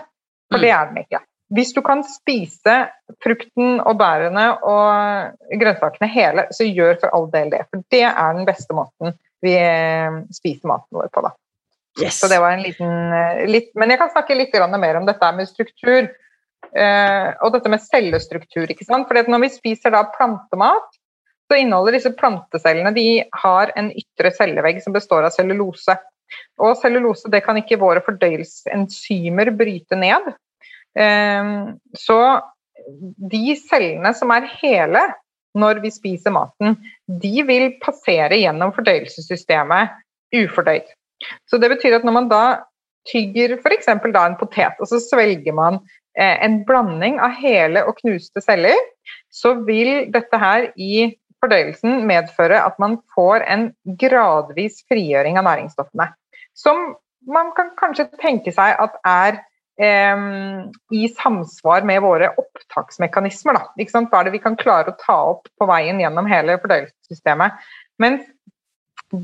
[0.53, 0.77] For det mm.
[0.79, 1.25] er den ikke.
[1.55, 2.75] Hvis du kan spise
[3.23, 7.63] frukten og bærene og grønnsakene hele, så gjør for all del det.
[7.71, 11.35] For det er den beste måten vi eh, spiser maten vår på, da.
[12.03, 12.19] Yes.
[12.21, 15.33] Så det var en liten eh, litt, Men jeg kan snakke litt mer om dette
[15.37, 16.11] med struktur.
[16.77, 18.67] Eh, og dette med cellestruktur.
[18.69, 19.07] ikke sant?
[19.09, 20.99] For når vi spiser da plantemat,
[21.47, 25.95] så inneholder disse plantecellene de har en ytre cellevegg som består av cellulose.
[26.59, 30.33] Og cellulose det kan ikke våre fordøyelsesenzymer bryte ned.
[30.97, 32.19] Ehm, så
[33.33, 35.03] de cellene som er hele
[35.57, 36.77] når vi spiser maten,
[37.09, 39.95] de vil passere gjennom fordøyelsessystemet
[40.37, 40.89] ufordøyd.
[41.49, 42.43] Så det betyr at når man da
[43.09, 43.89] tygger f.eks.
[43.89, 45.79] en potet, og så svelger man
[46.19, 48.77] eh, en blanding av hele og knuste celler,
[49.33, 53.69] så vil dette her i fordøyelsen medføre at man får en
[54.01, 56.11] gradvis frigjøring av næringsstoffene.
[56.57, 59.41] Som man kan kanskje tenke seg at er
[59.77, 63.59] i samsvar med våre opptaksmekanismer.
[63.59, 63.67] Da.
[63.77, 67.59] Hva er det vi kan klare å ta opp på veien gjennom hele fordøyelsessystemet?
[68.01, 68.25] Mens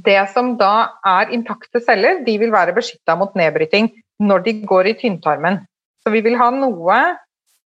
[0.06, 3.90] det som da er intakte celler, de vil være beskytta mot nedbryting
[4.22, 5.62] når de går i tynntarmen.
[6.02, 7.00] Så vi vil ha noe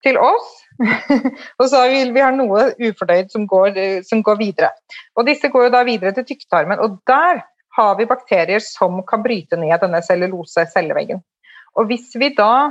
[0.04, 0.50] til oss,
[1.60, 3.76] og så vil vi ha noe ufordøyd som går,
[4.08, 4.70] som går videre.
[5.18, 7.42] Og disse går jo da videre til tykktarmen, og der
[7.76, 11.20] har vi bakterier som kan bryte ned denne cellulose celleveggen.
[11.78, 12.70] Og hvis vi da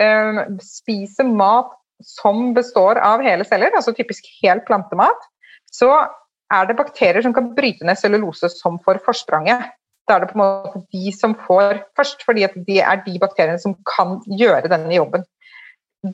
[0.00, 5.28] eh, spiser mat som består av hele celler, altså typisk helt plantemat,
[5.70, 5.90] så
[6.54, 9.66] er det bakterier som kan bryte ned cellulose som får forspranget.
[10.08, 13.60] Da er det på en måte de som får først, fordi det er de bakteriene
[13.60, 15.26] som kan gjøre denne jobben.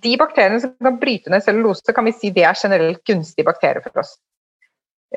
[0.03, 3.85] De bakteriene som kan bryte ned cellulose, kan vi si det er generelt gunstige bakterier
[3.85, 4.17] for oss.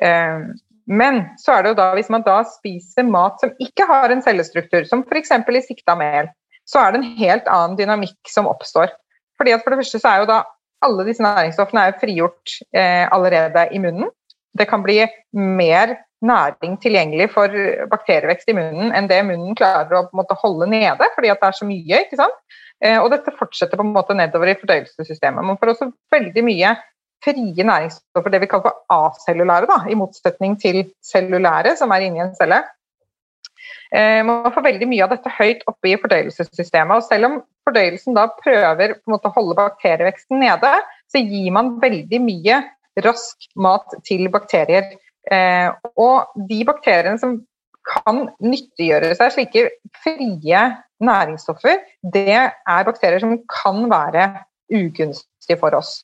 [0.00, 0.44] Eh,
[0.88, 4.22] men så er det jo da, hvis man da spiser mat som ikke har en
[4.24, 5.34] cellestruktur, som f.eks.
[5.34, 6.30] i sikta mel,
[6.68, 8.92] så er det en helt annen dynamikk som oppstår.
[9.38, 10.42] Fordi at For det første så er jo da
[10.84, 14.10] alle disse næringsstoffene er frigjort eh, allerede i munnen.
[14.58, 15.00] Det kan bli
[15.32, 17.52] mer næring tilgjengelig for
[17.90, 21.58] bakterievekst i munnen enn det munnen klarer å måte, holde nede, fordi at det er
[21.58, 22.02] så mye.
[22.02, 22.38] ikke sant?
[22.84, 25.46] Eh, og dette fortsetter på en måte nedover i fordøyelsessystemet.
[25.46, 26.74] Man får også veldig mye
[27.24, 32.22] frie næringsstoffer, det vi kaller for acellulære, da, i motsetning til cellulære, som er inni
[32.22, 32.60] en celle.
[33.94, 36.96] Eh, man får veldig mye av dette høyt oppe i fordøyelsessystemet.
[36.96, 37.36] og Selv om
[37.68, 40.72] fordøyelsen da prøver å holde bakterieveksten nede,
[41.08, 42.62] så gir man veldig mye
[43.04, 44.90] rask mat til bakterier.
[45.30, 47.38] Eh, og de bakteriene som
[47.88, 49.64] kan nyttiggjøre seg slike
[50.02, 50.64] frie
[51.04, 54.28] næringsstoffer, det er bakterier som kan være
[54.74, 56.02] ugunstige for oss.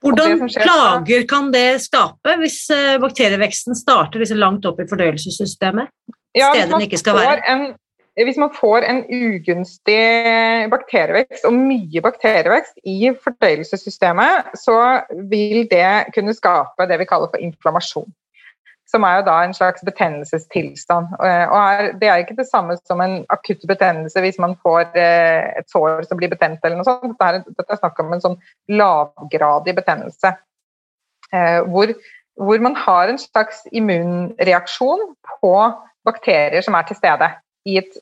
[0.00, 5.92] Hvordan plager kan det skape hvis eh, bakterieveksten starter liksom langt opp i fordøyelsessystemet?
[6.36, 7.42] Ja, steder den ikke skal være?
[7.52, 7.64] En,
[8.24, 10.00] hvis man får en ugunstig
[10.70, 14.78] bakterievekst og mye bakterievekst i fordøyelsessystemet, så
[15.30, 18.10] vil det kunne skape det vi kaller for inflammasjon.
[18.90, 21.12] Som er jo da en slags betennelsestilstand.
[21.22, 25.46] Og er, det er ikke det samme som en akutt betennelse hvis man får eh,
[25.60, 27.12] et sår som blir betent eller noe sånt.
[27.14, 28.40] Dette er, dette er snakk om en sånn
[28.74, 30.34] lavgradig betennelse.
[31.30, 31.94] Eh, hvor,
[32.34, 35.06] hvor man har en slags immunreaksjon
[35.38, 35.54] på
[36.10, 37.30] bakterier som er til stede
[37.70, 37.98] i et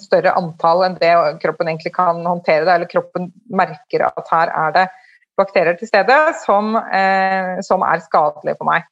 [0.00, 4.74] større antall enn det kroppen egentlig kan håndtere det, eller kroppen merker at her er
[4.78, 4.86] det
[5.38, 8.88] bakterier til stede som, eh, som er skadelige for meg.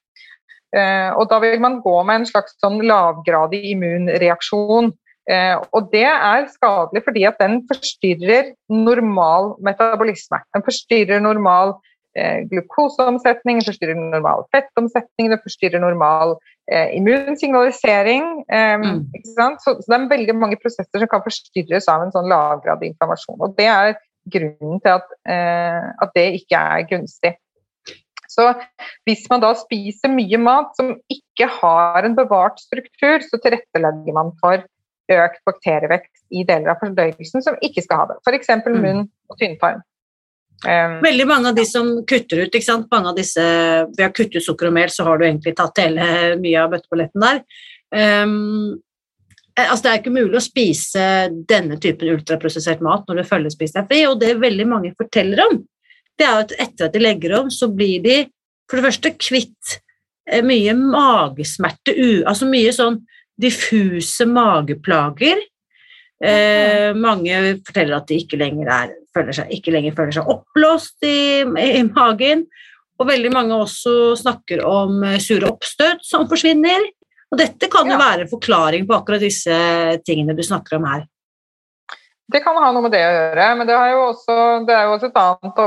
[0.76, 4.92] Eh, og da vil man gå med en slags sånn lavgradig immunreaksjon.
[5.28, 10.40] Eh, og det er skadelig fordi at den forstyrrer normal metabolisme.
[10.56, 11.76] Den forstyrrer normal
[12.18, 16.36] eh, glukoseomsetning, forstyrrer normal fettomsetning, det forstyrrer normal
[16.70, 18.28] eh, immunsignalisering.
[18.50, 19.00] Eh, mm.
[19.36, 23.40] så, så, det er veldig mange prosesser som kan forstyrres av en sånn lavgradig inflammasjon.
[23.46, 23.96] Og det er
[24.28, 27.36] grunnen til at, eh, at det ikke er gunstig.
[28.28, 28.50] Så
[29.08, 34.34] hvis man da spiser mye mat som ikke har en bevart struktur, så tilrettelegger man
[34.42, 34.62] for
[35.08, 38.18] økt bakterievekst i deler av fordøyelsen som ikke skal ha det.
[38.26, 38.52] F.eks.
[38.66, 38.80] Mm.
[38.84, 39.80] munn og tynntarm.
[40.64, 42.88] Veldig mange av de som kutter ut ikke sant?
[42.90, 43.42] mange av disse,
[43.94, 46.72] Ved å kutte ut sukker og mel, så har du egentlig tatt hele mye av
[46.72, 47.42] bøtteballetten der.
[47.94, 48.78] Um,
[49.58, 51.04] altså det er ikke mulig å spise
[51.48, 55.44] denne typen ultraprosessert mat når du følger Spis deg fri, og det veldig mange forteller
[55.46, 55.60] om,
[56.18, 58.18] det er at etter at de legger om, så blir de
[58.68, 59.78] for det første kvitt
[60.28, 61.94] eh, mye magesmerte,
[62.26, 63.00] altså mye sånn
[63.38, 65.40] diffuse mageplager.
[66.18, 71.04] Eh, mange forteller at de ikke lenger, er, føler, seg, ikke lenger føler seg oppblåst
[71.06, 72.46] i, i, magen.
[72.98, 76.88] Og veldig mange også snakker om eh, sure oppstøt som forsvinner.
[77.28, 78.00] Og dette kan jo ja.
[78.00, 79.54] være forklaring på akkurat disse
[80.06, 81.04] tingene du snakker om her.
[82.28, 84.34] Det kan ha noe med det å gjøre, men det, jo også,
[84.68, 85.60] det er jo også annet,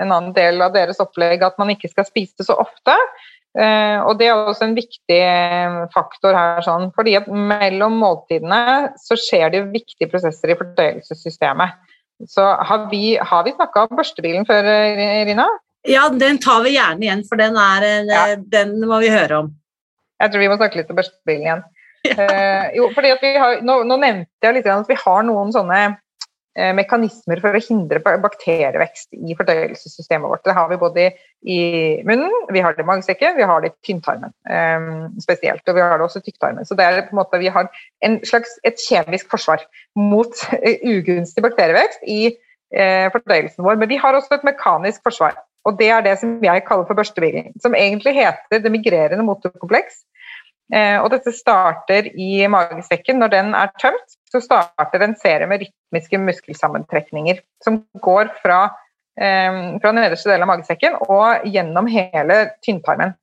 [0.00, 2.94] en annen del av deres opplegg at man ikke skal spise så ofte.
[3.58, 5.20] Eh, og det er også en viktig
[5.92, 11.76] faktor her, sånn, fordi at mellom måltidene så skjer det viktige prosesser i fordøyelsessystemet.
[12.26, 14.66] Så har vi, har vi snakka om børstebilen før,
[15.22, 15.46] Irina?
[15.86, 18.22] Ja, den tar vi gjerne igjen, for den, er, ja.
[18.36, 19.50] den må vi høre om.
[20.18, 21.66] Jeg tror vi må snakke litt om børstebilen igjen.
[22.08, 25.50] Uh, jo, fordi at vi har, nå, nå, nevnte jeg litt at vi har noen
[25.52, 25.80] sånne
[26.74, 30.42] mekanismer for å hindre bakterievekst i fordøyelsessystemet vårt.
[30.46, 31.04] Det har vi både
[31.46, 31.58] i
[32.08, 35.62] munnen, vi har det i magesekken, vi har det i tynntarmen um, spesielt.
[35.68, 36.66] Og vi har det også i tykktarmen.
[36.66, 37.70] Så det er på en måte vi har
[38.06, 39.62] en slags, et kjemisk forsvar
[39.98, 40.34] mot
[40.94, 42.34] ugunstig bakterievekst i
[42.68, 43.78] fordøyelsen vår.
[43.80, 45.38] Men vi har også et mekanisk forsvar.
[45.68, 47.52] Og det er det som jeg kaller for børstebilen.
[47.62, 50.02] Som egentlig heter det migrerende motorkompleks.
[50.68, 53.20] Eh, og dette starter i magesekken.
[53.22, 58.66] Når den er tømt, så starter en serie med rytmiske muskelsammentrekninger som går fra,
[59.16, 63.14] eh, fra nederste del av magesekken og gjennom hele tynntarmen.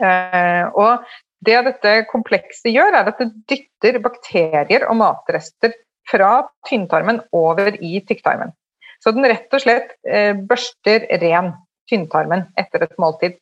[0.00, 1.02] Eh, og
[1.42, 5.74] det dette komplekset gjør, er at det dytter bakterier og matrester
[6.08, 8.52] fra tynntarmen over i tykktarmen.
[9.02, 9.92] Så den rett og slett
[10.48, 11.52] børster ren
[11.88, 13.36] tynntarmen etter et måltid.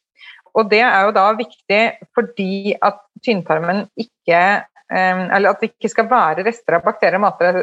[0.57, 1.83] Og det er jo da viktig
[2.17, 7.61] fordi at tynntarmen ikke eh, Eller at det ikke skal være rester av bakterier matrester,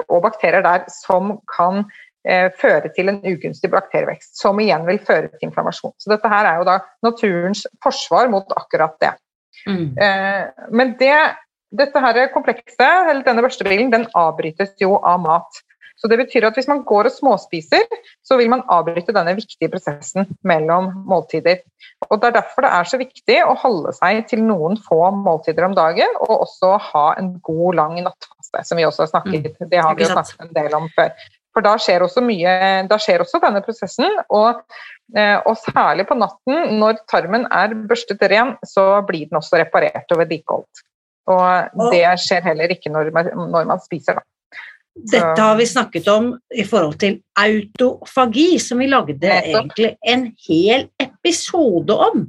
[0.00, 1.84] eh, og bakterier der som kan
[2.26, 5.94] eh, føre til en ugunstig bakterievekst, som igjen vil føre til inflammasjon.
[6.00, 9.14] Så dette her er jo da naturens forsvar mot akkurat det.
[9.66, 9.96] Mm.
[10.78, 11.14] Men det,
[11.74, 15.62] dette her komplekset, eller denne børstebilen, den avbrytes jo av mat.
[15.96, 17.86] Så det betyr at hvis man går og småspiser,
[18.26, 21.62] så vil man avbryte denne viktige prosessen mellom måltider.
[22.10, 25.64] Og Det er derfor det er så viktig å holde seg til noen få måltider
[25.68, 29.70] om dagen, og også ha en god, lang nattfaste, som vi også har snakket, mm.
[29.72, 31.16] det har vi jo snakket en del om før.
[31.56, 32.52] For da skjer også, mye,
[32.90, 34.60] da skjer også denne prosessen, og,
[35.16, 40.12] eh, og, særlig på natten, når tarmen er børstet ren, så blir den også reparert
[40.12, 40.84] og vedlikeholdt.
[41.32, 44.28] Og det skjer heller ikke når man, når man spiser, da.
[44.96, 50.86] Dette har vi snakket om i forhold til autofagi, som vi lagde egentlig en hel
[51.02, 52.24] episode om.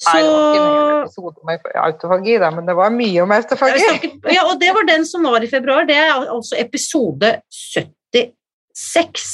[0.00, 0.12] Så...
[0.16, 1.48] Nei, det var ikke en hel episode om
[1.84, 4.12] autofagi, da, men det var mye om autofagi.
[4.32, 5.88] Ja, og det var den som var i februar.
[5.88, 9.26] Det er altså episode 76.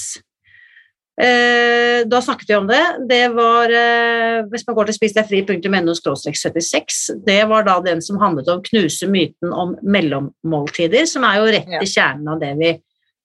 [1.16, 2.83] Eh, da snakket vi om det.
[3.09, 8.61] Det var eh, Hvis man går til 76, det var da den som handlet om
[8.64, 12.74] knuse myten om mellommåltider, som er jo rett i kjernen av det vi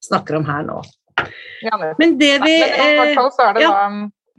[0.08, 0.80] snakker om her nå.
[2.00, 3.12] Men det vi eh,
[3.60, 3.76] ja,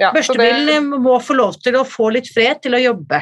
[0.01, 3.21] ja, Børstebilen må få lov til å få litt fred til å jobbe.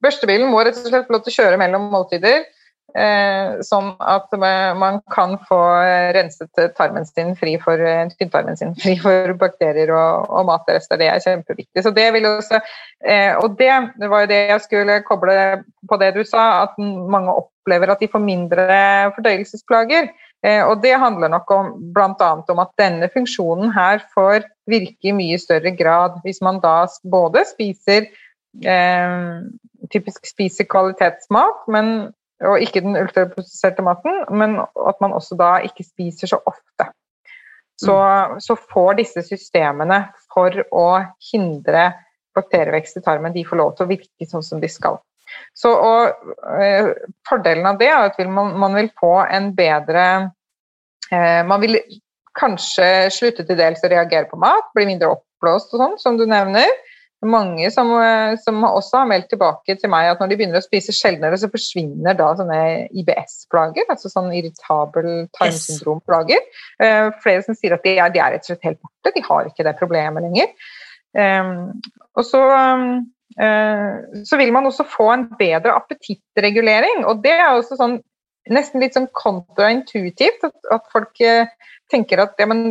[0.00, 2.46] Børstebilen må rett og slett få lov til å kjøre mellom måltider.
[2.90, 5.58] Eh, sånn at man kan få
[6.16, 7.80] renset tarmen sin fri for
[8.18, 11.00] tynntarmen sin fri for bakterier og, og matrester.
[11.00, 11.84] Det er kjempeviktig.
[11.84, 12.62] Så det vil også,
[13.04, 13.70] eh, og det,
[14.02, 15.36] var jo det jeg skulle koble
[15.88, 18.66] på det du sa, at mange opplever at de får mindre
[19.16, 20.10] fordøyelsesplager.
[20.46, 22.30] Eh, og det handler nok om bl.a.
[22.48, 27.42] om at denne funksjonen her får virke i mye større grad hvis man da både
[27.50, 28.06] spiser
[28.64, 29.18] eh,
[29.92, 32.10] typisk spiser kvalitetsmat, men
[32.48, 36.88] og ikke den ultraprosesserte maten, men at man også da ikke spiser så ofte.
[37.80, 38.40] Så, mm.
[38.44, 40.88] så får disse systemene for å
[41.30, 41.90] hindre
[42.36, 45.00] bakterievekst i tarmen, de får lov til å virke sånn som de skal.
[45.54, 46.90] Så, og, eh,
[47.28, 50.04] fordelen av det er at man, man vil få en bedre
[51.12, 51.78] eh, Man vil
[52.34, 56.26] kanskje slutte til dels å reagere på mat, bli mindre oppblåst og sånn, som du
[56.26, 56.66] nevner
[57.26, 60.64] mange som, eh, som, også har meldt tilbake til meg at når de begynner å
[60.64, 62.60] spise sjeldnere, så forsvinner da sånne
[63.02, 66.44] IBS-plager, altså sånn irritabel tarmsyndrom-plager.
[66.80, 69.24] Uh, flere som sier at de er, de er rett og slett helt borte, de
[69.26, 70.54] har ikke det problemet lenger.
[71.10, 71.52] Um,
[72.14, 72.40] og så,
[73.34, 77.98] så vil man også få en bedre appetittregulering, og det er også sånn
[78.50, 81.18] nesten litt sånn kontraintuitivt at, folk
[81.92, 82.64] tenker at ja, men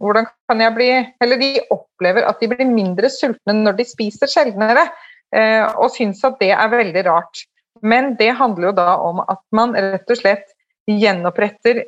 [0.00, 0.90] hvordan kan jeg bli
[1.22, 4.88] Eller de opplever at de blir mindre sultne når de spiser sjeldnere,
[5.34, 7.44] eh, og syns at det er veldig rart.
[7.82, 10.52] Men det handler jo da om at man rett og slett
[10.90, 11.84] gjenoppretter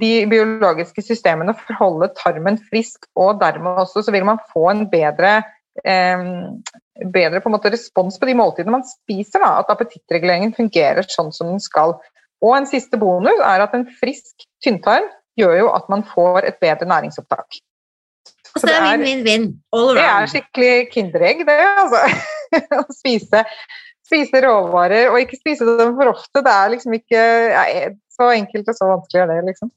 [0.00, 4.68] de biologiske systemene for å holde tarmen frisk, og dermed også så vil man få
[4.70, 5.36] en bedre,
[5.84, 6.26] eh,
[7.14, 9.42] bedre på en måte respons på de måltidene man spiser.
[9.42, 11.98] Da, at appetittreguleringen fungerer sånn som den skal.
[12.44, 15.06] Og en siste bonus er at en frisk tynntarm
[15.38, 17.60] gjør jo at man får et bedre næringsopptak.
[18.54, 19.46] Altså, det er vinn-vinn-vinn.
[19.96, 21.60] Det er skikkelig kinderegg, det.
[21.82, 22.02] altså.
[22.80, 23.40] Å spise,
[24.06, 26.42] spise, råvarer, og ikke spise dem for ofte.
[26.44, 27.24] Det er liksom ikke
[27.64, 29.72] er så enkelt og så vanskelig det, liksom.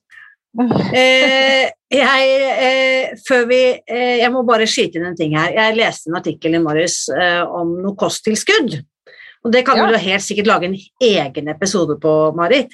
[0.97, 2.29] eh, jeg,
[2.67, 5.55] eh, før vi eh, Jeg må bare skyte inn en ting her.
[5.57, 8.77] Jeg leste en artikkel i morges eh, om noe kosttilskudd.
[9.45, 9.89] Og det kan ja.
[9.89, 12.73] du helt sikkert lage en egen episode på, Marit.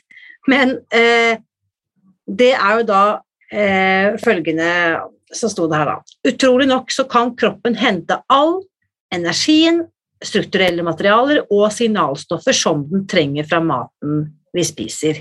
[0.51, 1.39] Men eh,
[2.27, 3.03] det er jo da
[3.51, 4.69] eh, følgende
[5.33, 6.19] som sto det her, da.
[6.29, 8.59] Utrolig nok så kan kroppen hente all
[9.13, 9.83] energien,
[10.23, 14.23] strukturelle materialer og signalstoffer som den trenger fra maten
[14.55, 15.19] vi spiser.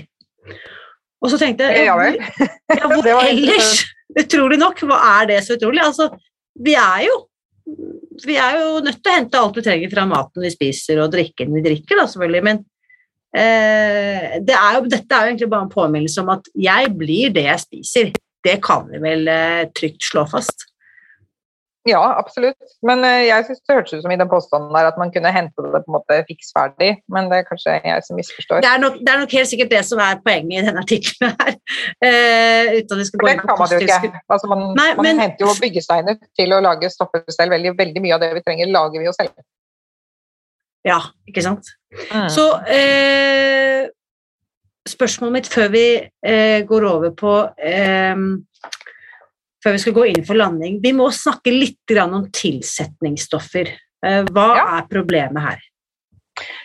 [1.23, 3.83] Og så tenkte jeg ja, ja, hvor ellers?
[4.13, 5.81] Utrolig nok, hva er det så utrolig?
[5.83, 6.11] Altså,
[6.63, 7.23] vi er jo
[8.25, 11.13] vi er jo nødt til å hente alt vi trenger fra maten vi spiser og
[11.13, 12.43] drikken vi drikker, da, selvfølgelig.
[12.45, 12.59] Men
[13.37, 17.33] eh, det er jo, dette er jo egentlig bare en påminnelse om at jeg blir
[17.35, 18.13] det jeg spiser.
[18.43, 20.67] Det kan vi vel eh, trygt slå fast.
[21.83, 22.59] Ja, absolutt.
[22.87, 25.31] Men uh, jeg syns det hørtes ut som i den påstanden der at man kunne
[25.35, 28.61] hente det på en måte fiks ferdig, men det er kanskje jeg som misforstår.
[28.63, 31.33] Det er nok, det er nok helt sikkert det som er poenget i denne artikkelen
[31.41, 31.57] her.
[31.99, 34.15] Uh, uten at vi skal gå inn på kosttilskudd.
[34.31, 35.19] Altså, man, Nei, man men...
[35.25, 37.51] henter jo byggesteiner til å lage stoffer selv.
[37.57, 39.35] Veldig, veldig mye av det vi trenger, lager vi jo selv.
[40.83, 41.69] Ja, ikke sant.
[42.11, 42.29] Mm.
[42.33, 43.85] Så eh,
[44.89, 45.85] spørsmålet mitt før vi
[46.67, 47.35] går over på
[49.63, 50.81] før vi skal gå inn for landing.
[50.83, 53.71] Vi må snakke litt om tilsetningsstoffer.
[54.03, 54.67] Eh, hva ja.
[54.77, 55.63] er problemet her?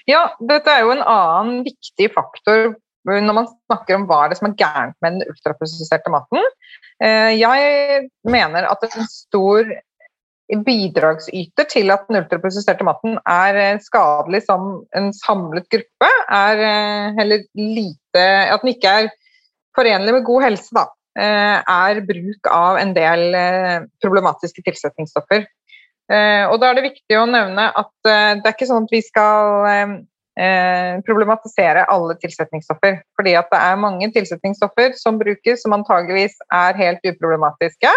[0.08, 2.72] Ja, dette er jo en annen viktig faktor
[3.08, 6.42] når man snakker om hva det som er gærent med den ultraprosesserte maten.
[7.00, 9.70] Eh, jeg mener at en stor
[10.48, 16.62] bidragsyter til at den ultraprosesserte maten er eh, skadelig som en samlet gruppe, er
[17.18, 19.10] heller lite At den ikke er
[19.76, 20.88] forenlig med god helse, da.
[21.18, 25.46] Eh, er bruk av en del eh, problematiske tilsetningsstoffer.
[26.08, 29.02] Eh, og da er det viktig å nevne at det er ikke sånn at vi
[29.04, 29.98] skal
[31.02, 33.00] problematisere alle tilsetningsstoffer.
[33.18, 37.90] Fordi at det er mange tilsetningsstoffer som brukes som antageligvis er helt uproblematiske,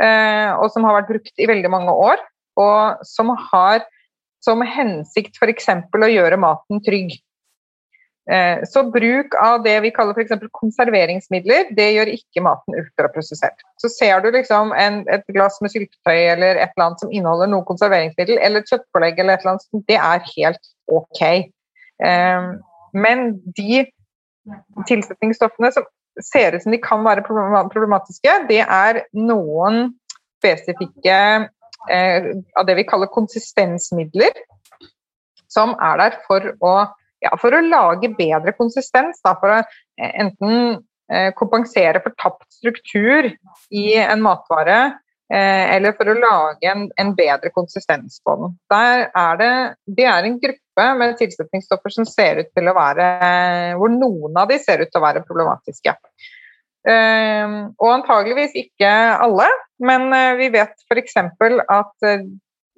[0.00, 2.20] og som har vært brukt i veldig mange år,
[2.56, 3.82] og som har
[4.42, 5.68] som hensikt f.eks.
[5.68, 7.14] å gjøre maten trygg.
[8.30, 10.44] Eh, så bruk av det vi kaller f.eks.
[10.54, 13.64] konserveringsmidler, det gjør ikke maten ultraprosessert.
[13.82, 17.50] Så ser du liksom en, et glass med syltetøy eller et eller annet som inneholder
[17.50, 20.70] noe konserveringsmiddel, eller et kjøttpålegg eller et eller annet, det er helt
[21.00, 21.24] ok.
[22.06, 22.52] Eh,
[22.92, 23.26] men
[23.58, 23.82] de
[24.88, 25.86] tilsetningsstoffene som
[26.20, 29.92] ser ut som de kan være problematiske, det er noen
[30.42, 31.18] spesifikke
[31.90, 34.34] eh, av det vi kaller konsistensmidler,
[35.52, 36.74] som er der for å
[37.22, 39.20] ja, for å lage bedre konsistens.
[39.22, 40.82] Da, for å eh, enten
[41.12, 43.30] eh, kompensere for tapt struktur
[43.70, 44.80] i en matvare,
[45.32, 48.54] eller for å lage en, en bedre konsistens på den.
[48.74, 49.52] Er det,
[49.86, 53.06] det, er en gruppe med tilsetningsstoffer som ser ut til å være
[53.80, 55.94] Hvor noen av de ser ut til å være problematiske.
[56.84, 58.92] og antageligvis ikke
[59.24, 59.48] alle,
[59.80, 60.10] men
[60.40, 61.16] vi vet f.eks.
[61.16, 62.08] at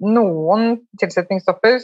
[0.05, 1.81] noen tilsetningsstoffer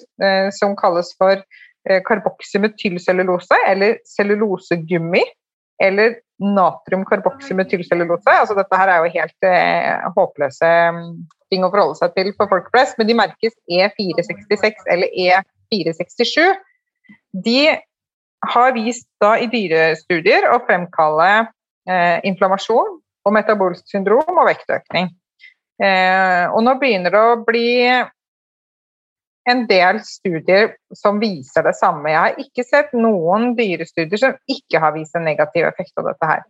[0.56, 1.44] som kalles for
[1.90, 5.22] Eh, karboksymetylcellulose eller cellulosegummi
[5.84, 8.34] eller natriumkarboksymetylcellulose.
[8.34, 11.06] Altså, dette her er jo helt eh, håpløse mm,
[11.54, 16.50] ting å forholde seg til for folk flest, men de merkes E466 eller E467.
[17.46, 17.60] De
[18.52, 21.32] har vist da i dyrestudier å fremkalle
[21.90, 25.12] eh, inflammasjon og metabolsk syndrom og vektøkning.
[25.82, 27.68] Eh, og nå begynner det å bli
[29.50, 32.12] en del studier som viser det samme.
[32.12, 36.30] Jeg har ikke sett noen dyrestudier som ikke har vist en negativ effekt av dette
[36.30, 36.44] her.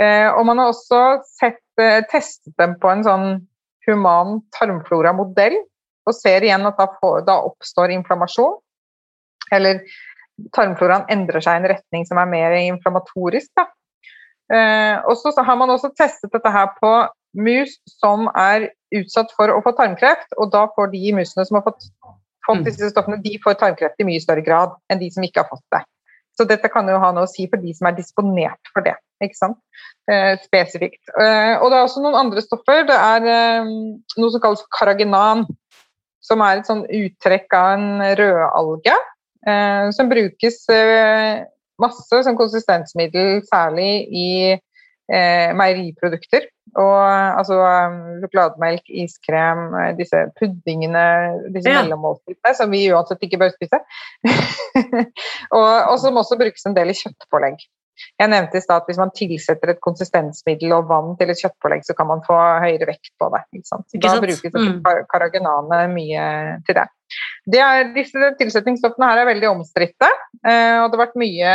[0.00, 3.28] Eh, og man har også sett, eh, testet dem på en sånn
[3.86, 5.56] human tarmflora-modell,
[6.04, 8.56] og ser igjen at da, får, da, oppstår inflammasjon.
[9.52, 9.84] Eller
[10.56, 13.52] tarmfloraen endrer seg i en retning som er mer inflammatorisk.
[13.56, 13.68] Da.
[14.52, 16.94] Eh, og så har man også testet dette her på
[17.34, 21.64] mus som er utsatt for å få tarmkreft, og da får de musene som har
[21.66, 21.88] fått,
[22.46, 22.68] fått mm.
[22.68, 25.66] disse stoffene, de får tarmkreft i mye større grad enn de som ikke har fått
[25.74, 25.82] det.
[26.34, 28.96] Så dette kan jo ha noe å si for de som er disponert for det.
[29.22, 29.58] ikke sant?
[30.10, 31.02] Eh, spesifikt.
[31.14, 32.82] Eh, og det er også noen andre stoffer.
[32.88, 33.70] Det er eh,
[34.18, 35.44] noe som kalles karaginan,
[36.24, 38.96] som er et sånn uttrekk av en rødalge.
[39.46, 41.44] eh, som brukes eh,
[41.78, 46.48] masse som konsistensmiddel, særlig i eh, meieriprodukter.
[46.80, 47.02] Og
[47.38, 47.58] altså
[48.22, 49.68] sjokolademelk, iskrem,
[49.98, 51.04] disse puddingene,
[51.54, 51.84] disse ja.
[51.84, 53.80] mellommåltidene som vi uansett ikke bør spise.
[55.58, 57.62] og, og, som også brukes en del i kjøttpålegg.
[58.18, 61.84] Jeg nevnte i stad at hvis man tilsetter et konsistensmiddel og vann til et kjøttpålegg,
[61.86, 63.42] så kan man få høyere vekt på det.
[63.54, 63.86] Ikke sant?
[63.94, 64.80] Ikke da brukes mm.
[65.12, 66.24] karagenane mye
[66.66, 66.88] til det.
[67.54, 70.10] det er, disse tilsetningsstoffene her er veldig omstridte,
[70.42, 71.52] eh, og det har vært mye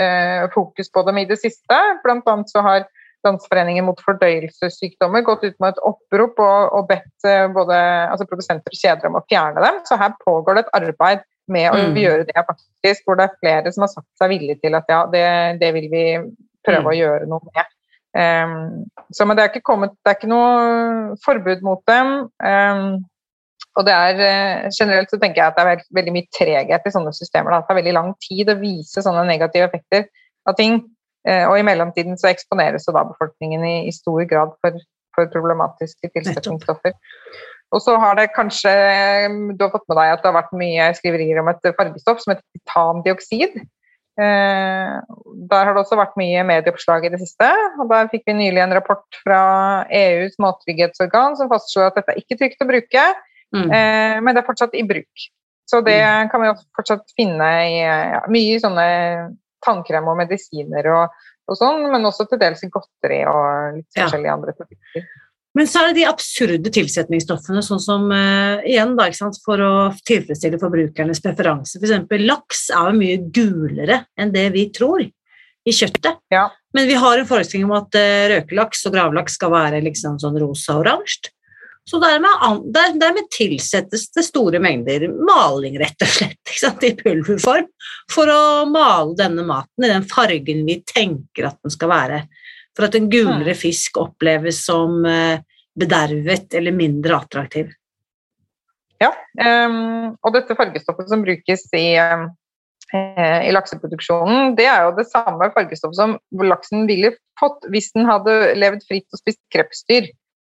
[0.00, 1.82] eh, fokus på dem i det siste.
[2.04, 2.88] Blant annet så har
[3.26, 7.78] Landsforeningen mot fordøyelsessykdommer gått ut med et opprop og, og bedt eh, både
[8.12, 9.80] altså produsenter og kjeder om å fjerne dem.
[9.88, 11.98] Så her pågår det et arbeid med å mm.
[11.98, 13.02] gjøre det, faktisk.
[13.06, 15.26] Hvor det er flere som har sagt seg villige til at ja, det,
[15.62, 16.04] det vil vi
[16.66, 16.90] prøve mm.
[16.90, 17.74] å gjøre noe med.
[18.18, 22.12] Um, så, men det er ikke kommet Det er ikke noe forbud mot dem.
[22.42, 23.00] Um,
[23.78, 26.86] og det er uh, generelt så tenker jeg at det er veldig, veldig mye treghet
[26.88, 27.52] i sånne systemer.
[27.52, 27.60] Da.
[27.62, 30.08] Det tar veldig lang tid å vise sånne negative effekter
[30.48, 30.80] av ting.
[31.26, 34.76] Uh, og i mellomtiden så eksponeres da befolkningen i, i stor grad for,
[35.16, 36.94] for problematiske tilsetningsstoffer.
[37.74, 38.70] Og så har det kanskje
[39.58, 42.32] Du har fått med deg at det har vært mye skriverier om et fargestoff som
[42.32, 43.58] heter titandioksid.
[44.18, 44.94] Eh,
[45.50, 47.48] der har det også vært mye medieoppslag i det siste.
[47.78, 49.42] og Der fikk vi nylig en rapport fra
[49.94, 53.04] EUs mattrygghetsorgan som fastslo at dette er ikke trygt å bruke,
[53.54, 53.68] mm.
[53.68, 55.28] eh, men det er fortsatt i bruk.
[55.68, 56.32] Så det mm.
[56.32, 58.88] kan vi også fortsatt finne i ja, mye sånne
[59.64, 61.16] tannkrem og medisiner og,
[61.48, 64.36] og, sånn, men også til dels godteri og litt forskjellige ja.
[64.36, 65.08] andre produkter.
[65.56, 69.08] Men så er det de absurde tilsetningsstoffene, sånn som uh, igjen da,
[69.42, 69.72] for å
[70.06, 71.80] tilfredsstille forbrukernes preferanse.
[71.80, 72.04] F.eks.
[72.10, 76.20] For laks er jo mye gulere enn det vi tror i kjøttet.
[76.30, 76.46] Ja.
[76.76, 80.38] Men vi har en forestilling om at uh, røkelaks og gravlaks skal være liksom sånn
[80.44, 81.32] rosa-oransje.
[81.88, 87.70] Så dermed, der, dermed, tilsettes det store mengder maling, rett og slett, i pulverform,
[88.12, 92.20] for å male denne maten i den fargen vi tenker at den skal være
[92.78, 95.40] for at en gulere fisk oppleves som uh,
[95.78, 97.72] bedervet eller mindre attraktiv.
[99.02, 99.10] Ja,
[99.42, 102.28] um, og dette fargestoffet som brukes i, uh,
[102.94, 106.16] i, lakseproduksjonen, det er jo det samme fargestoffet som
[106.46, 110.06] laksen ville fått hvis den hadde levd fritt og spist krepsdyr.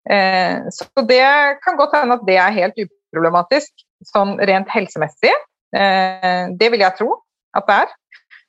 [0.08, 1.24] Uh, så det
[1.64, 5.32] kan godt hende at det er helt uproblematisk sånn rent helsemessig.
[5.70, 7.12] det vil jeg tro
[7.54, 7.90] at det er.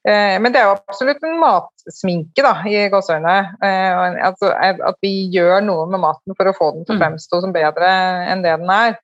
[0.01, 3.57] Eh, men det er jo absolutt en matsminke da, i gåseøynene.
[3.61, 7.03] Eh, altså, at vi gjør noe med maten for å få den til å mm.
[7.03, 7.91] fremstå som bedre
[8.31, 8.97] enn det den er.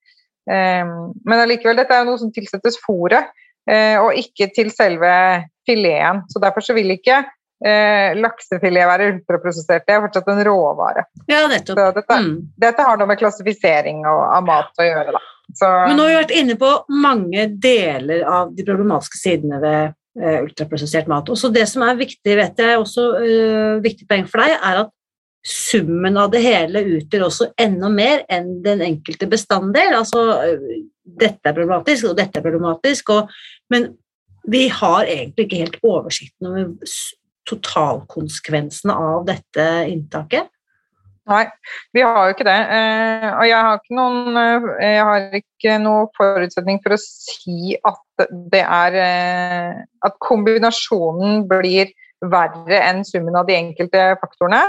[0.50, 3.34] Eh, men allikevel, dette er jo noe som tilsettes fôret,
[3.68, 5.10] og ikke til selve
[5.68, 6.22] fileten.
[6.32, 7.18] Så derfor så vil ikke
[8.91, 9.86] være ultraprosessert.
[9.88, 11.08] Det er fortsatt en råvare.
[11.30, 11.80] Ja, nettopp.
[11.95, 12.34] Dette, mm.
[12.62, 15.24] dette har noe med klassifisering og, av mat å gjøre, da.
[15.55, 19.95] Så, Men nå har vi vært inne på mange deler av de problematiske sidene ved
[20.20, 21.30] eh, ultraprosessert mat.
[21.32, 24.93] Også det som er viktig, vet jeg, også eh, viktig poeng for deg, er at
[25.47, 29.95] summen av det hele utgjør også enda mer enn den enkelte bestanddel.
[29.95, 30.74] Altså uh,
[31.08, 33.32] dette er problematisk, og dette er problematisk, og,
[33.72, 33.93] men
[34.47, 36.66] vi har egentlig ikke helt oversikten over
[37.48, 40.52] totalkonsekvensene av dette inntaket.
[41.28, 41.43] Nei,
[41.91, 42.58] vi har jo ikke det.
[42.78, 47.76] Eh, og jeg har ikke noen eh, Jeg har ikke noen forutsetning for å si
[47.76, 51.91] at det er eh, At kombinasjonen blir
[52.24, 54.64] verre enn summen av de enkelte faktorene.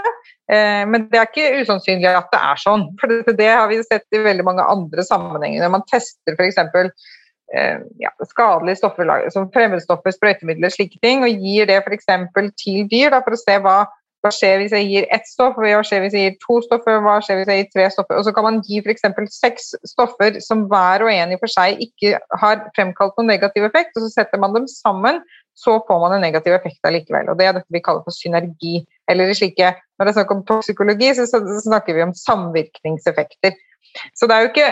[0.52, 2.82] Men det er ikke usannsynlig at det er sånn.
[3.00, 5.62] For det har vi sett i veldig mange andre sammenhenger.
[5.64, 6.60] Når man tester f.eks.
[7.48, 12.10] Ja, skadelige stoffer som fremmedstoffer, sprøytemidler, slike ting, og gir det f.eks.
[12.60, 13.78] til dyr da, for å se hva
[14.24, 17.18] hva skjer hvis jeg gir ett stoff, hva skjer hvis jeg gir to stoffer, hva
[17.22, 18.18] skjer hvis jeg gir tre stoffer?
[18.18, 19.04] Og så kan man gi f.eks.
[19.34, 23.94] seks stoffer som hver og en i for seg ikke har fremkalt noen negativ effekt,
[23.94, 25.22] og så setter man dem sammen,
[25.58, 27.30] så får man en negativ effekt allikevel.
[27.30, 28.82] Og det er dette vi kaller for synergi.
[29.10, 31.26] Eller slike, når det er snakk om toksikologi, så
[31.62, 33.56] snakker vi om samvirkningseffekter.
[34.18, 34.70] Så det er jo ikke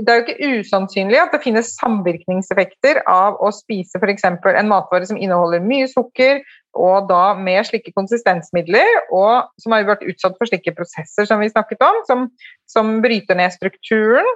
[0.00, 4.24] det er jo ikke usannsynlig at det finnes samvirkningseffekter av å spise f.eks.
[4.26, 6.40] en matvare som inneholder mye sukker,
[6.78, 11.50] og da med slike konsistensmidler, og som har vært utsatt for slike prosesser som vi
[11.50, 12.28] snakket om, som,
[12.70, 14.28] som bryter ned strukturen.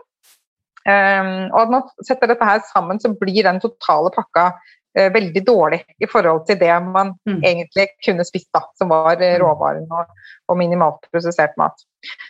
[0.85, 4.51] Um, og at man setter dette her sammen, så blir den totale pakka
[4.95, 7.41] veldig dårlig i forhold til det man mm.
[7.43, 10.13] egentlig kunne spist, da, som var uh, råvaren og,
[10.47, 11.83] og, minimalt prosessert mat.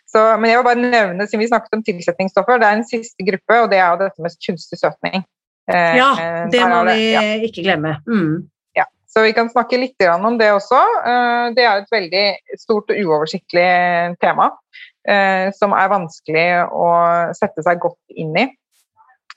[0.09, 3.27] Så, men jeg vil bare nevne, siden vi snakket om tilsetningsstoffer, det er en siste
[3.29, 5.27] gruppe, og det er jo dette med kunstig søtning.
[5.69, 6.11] Uh, ja,
[6.53, 7.25] det må vi ja.
[7.45, 7.99] ikke glemme.
[8.09, 8.45] Mm.
[9.15, 10.81] Så vi kan snakke litt om det også.
[11.07, 12.25] Eh, det er et veldig
[12.59, 13.69] stort og uoversiktlig
[14.19, 14.49] tema
[15.07, 16.89] eh, som er vanskelig å
[17.39, 18.49] sette seg godt inn i.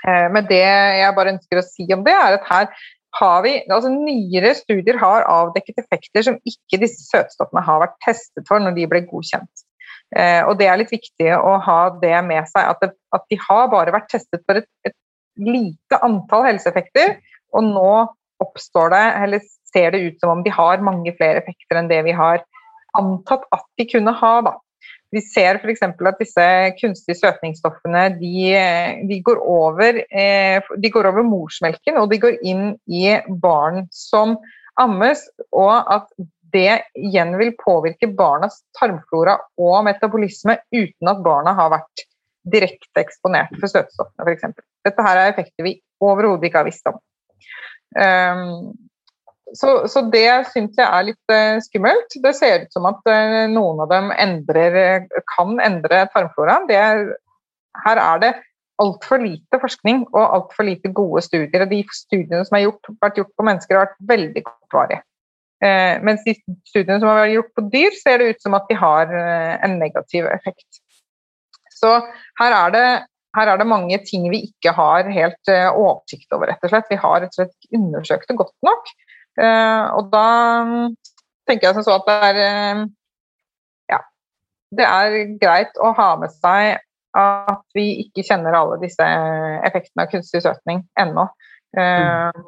[0.01, 3.53] Eh, men det jeg bare ønsker å si om det, er at her har vi,
[3.72, 8.76] altså Nyere studier har avdekket effekter som ikke disse søtstoffene har vært testet for når
[8.78, 9.64] de ble godkjent.
[10.16, 13.39] Eh, og Det er litt viktig å ha det med seg, at, det, at de
[13.47, 14.95] har bare vært testet for et, et,
[15.38, 17.20] lite antall helseeffekter,
[17.53, 17.89] og nå
[18.41, 21.99] oppstår det, eller ser det ut som om de har mange flere effekter enn det
[22.08, 22.41] vi har
[22.97, 24.32] antatt at de kunne ha.
[24.47, 24.55] da.
[25.16, 25.84] Vi ser f.eks.
[25.88, 26.45] at disse
[26.82, 28.47] kunstige søtningsstoffene de,
[29.08, 34.36] de, går over, eh, de, går over, morsmelken og de går inn i barn som
[34.78, 35.24] ammes,
[35.55, 36.12] og at
[36.53, 42.05] det igjen vil påvirke barnas tarmflora og metabolisme uten at barna har vært
[42.47, 44.60] direkte eksponert for søtstoffene f.eks.
[44.88, 46.99] Dette her er effekter vi overhodet ikke har visst om.
[47.97, 48.87] Um,
[49.56, 52.18] så, så, det syns jeg er litt uh, skummelt.
[52.24, 56.68] Det ser ut som at uh, noen av dem endrer, kan endre tarmfloraen.
[57.86, 58.34] her er det
[58.84, 61.64] altfor lite forskning og altfor lite gode studier.
[61.64, 62.68] og De studiene som har
[63.02, 65.02] vært gjort på mennesker, har vært veldig kortvarige.
[65.66, 66.36] Eh, mens de
[66.68, 69.80] studiene som har vært gjort på dyr, ser det ut som at de har en
[69.80, 70.84] negativ effekt.
[71.74, 71.95] Så
[72.41, 72.88] her er det
[73.38, 76.88] her er det mange ting vi ikke har helt oversikt over, rett og slett.
[76.89, 78.89] Vi har rett og slett undersøkt det godt nok.
[79.38, 80.28] Eh, og da
[80.66, 80.96] mm,
[81.50, 82.86] tenker jeg som så at det er eh,
[83.94, 84.02] Ja.
[84.78, 86.82] Det er greit å ha med seg
[87.18, 89.06] at vi ikke kjenner alle disse
[89.66, 91.24] effektene av kunstig søtning ennå.
[91.78, 92.44] Mm.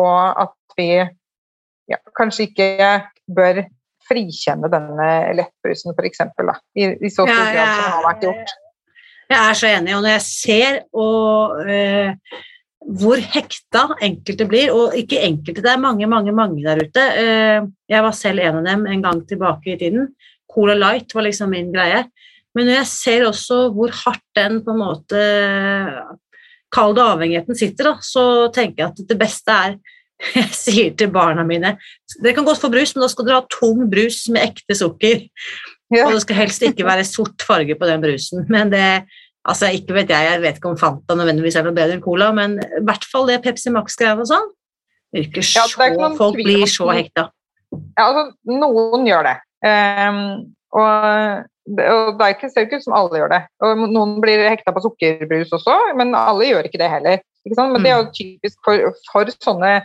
[0.00, 2.70] Og at vi ja, kanskje ikke
[3.36, 3.60] bør
[4.10, 6.24] frikjenne denne lettbrusen, f.eks.
[6.74, 8.54] I, I så stor grad som har vært gjort.
[9.30, 12.38] Jeg er så enig, og når jeg ser og øh,
[12.80, 17.04] hvor hekta enkelte blir, og ikke enkelte, det er mange, mange, mange der ute.
[17.20, 20.08] Eh, jeg var selv en av dem en gang tilbake i tiden.
[20.50, 22.06] Cola Light var liksom min greie.
[22.56, 25.22] Men jeg ser også hvor hardt den på en måte
[26.70, 28.22] Kall det avhengigheten sitter, da, så
[28.54, 29.72] tenker jeg at det beste er
[30.36, 31.72] Jeg sier til barna mine
[32.20, 35.24] Dere kan godt få brus, men da skal dere ha tung brus med ekte sukker.
[35.90, 36.04] Ja.
[36.06, 38.44] Og det skal helst ikke være sort farge på den brusen.
[38.52, 38.84] Men det,
[39.48, 42.28] Altså, ikke vet jeg, jeg vet ikke om Fanta nødvendigvis er noe bedre enn Cola,
[42.36, 44.50] men i hvert fall det Pepsi Max-greiene og sånn.
[45.16, 47.30] Virker så ja, Folk blir så hekta.
[47.72, 49.36] Ja, altså, noen gjør det.
[49.64, 50.20] Um,
[50.76, 51.06] og,
[51.72, 53.40] og det er ikke, ser ikke ut som alle gjør det.
[53.64, 57.24] Og noen blir hekta på sukkerbrus også, men alle gjør ikke det heller.
[57.48, 58.14] Ikke men det er jo mm.
[58.20, 59.78] typisk for, for sånne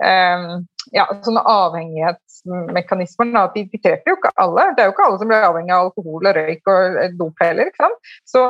[0.00, 0.64] um,
[0.96, 1.44] ja, sånne
[2.48, 3.32] avhengighetsmekanismer.
[3.32, 4.68] Da, de, de, treffer jo ikke alle.
[4.76, 7.44] Det er jo ikke alle som blir avhengig av alkohol og røyk og eh, dop
[7.44, 7.70] heller.
[8.28, 8.46] Så,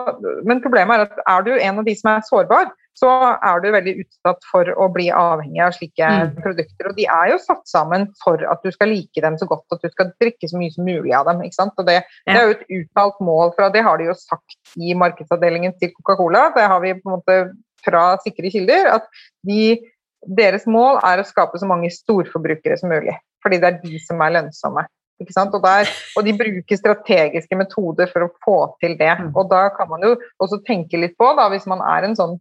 [0.48, 3.70] men problemet er at er du en av de som er sårbar, så er du
[3.72, 6.34] veldig utsatt for å bli avhengig av slike mm.
[6.44, 6.90] produkter.
[6.90, 9.80] Og de er jo satt sammen for at du skal like dem så godt at
[9.84, 11.40] du skal drikke så mye som mulig av dem.
[11.40, 14.92] Og det, det, er jo et uttalt mål fra Det har de jo sagt i
[14.98, 16.50] markedsavdelingen til Coca-Cola.
[16.56, 17.38] Det har vi på en måte
[17.82, 18.92] fra sikre kilder.
[19.00, 19.08] at
[19.48, 19.80] de
[20.22, 24.22] deres mål er å skape så mange storforbrukere som mulig, fordi det er de som
[24.22, 24.86] er lønnsomme.
[25.22, 29.12] Og, der, og, de bruker strategiske metoder for å få til det.
[29.20, 29.28] Mm.
[29.38, 32.32] Og da kan man jo også tenke litt på, da, hvis man er en sånn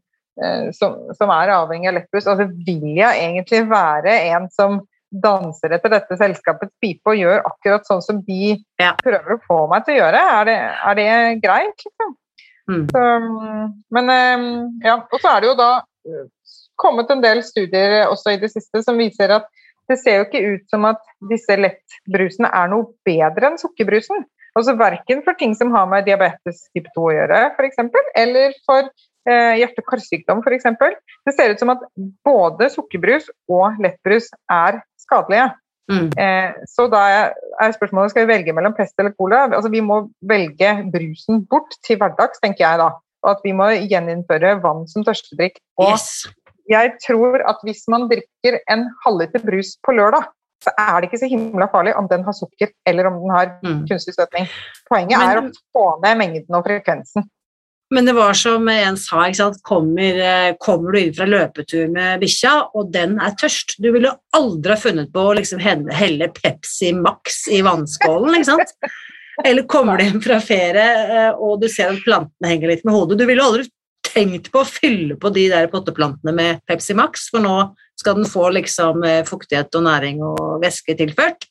[0.42, 4.80] eh, som, som, er avhengig av lettbuss, altså vil jeg egentlig være en som
[5.12, 8.96] danser etter dette selskapets pipe og gjør akkurat sånn som de ja.
[9.04, 10.26] prøver å få meg til å gjøre?
[10.40, 10.58] Er det,
[10.90, 11.10] er det
[11.44, 11.86] greit?
[11.86, 12.18] Liksom?
[12.72, 12.84] Mm.
[12.90, 13.08] Så,
[13.94, 14.50] men eh,
[14.88, 15.72] ja, og så er det jo da
[16.82, 19.50] kommet en del studier også i det siste som viser at
[19.92, 21.02] det ser jo ikke ut som at
[21.32, 24.24] disse lettbrusene er noe bedre enn sukkerbrusen.
[24.58, 27.80] Altså Verken for ting som har med diabetes type 2 å gjøre, f.eks.,
[28.20, 30.68] eller for eh, hjerte- og karsykdom f.eks.
[31.28, 31.86] Det ser ut som at
[32.28, 35.52] både sukkerbrus og lettbrus er skadelige.
[35.92, 36.10] Mm.
[36.24, 39.48] Eh, så da er spørsmålet skal vi velge mellom pest eller cola.
[39.50, 42.92] Altså Vi må velge brusen bort til hverdags, tenker jeg da.
[43.22, 45.60] Og at vi må gjeninnføre vann som tørstedrikk.
[45.80, 46.24] Og yes
[46.72, 50.30] jeg tror at hvis man drikker en halvliter brus på lørdag,
[50.62, 53.54] så er det ikke så himla farlig om den har sukker eller om den har
[53.66, 53.84] mm.
[53.90, 54.50] kunstig støtning.
[54.90, 57.26] Poenget men, er å få ned mengden og frekvensen.
[57.92, 59.26] Men det var som en sa,
[59.68, 64.14] kommer, eh, kommer, du inn fra løpetur med bikkja, og den er tørst Du ville
[64.38, 68.76] aldri ha funnet på å liksom helle Pepsi Max i vannskålen, ikke sant?
[69.48, 72.96] Eller kommer du hjem fra ferie eh, og du ser at plantene henger litt med
[72.96, 73.18] hodet.
[73.20, 73.66] Du ville aldri
[74.06, 77.56] tenkt på å fylle på de der potteplantene med Pepsi Max, for nå
[78.00, 81.48] skal den få liksom eh, fuktighet og næring og væske tilført.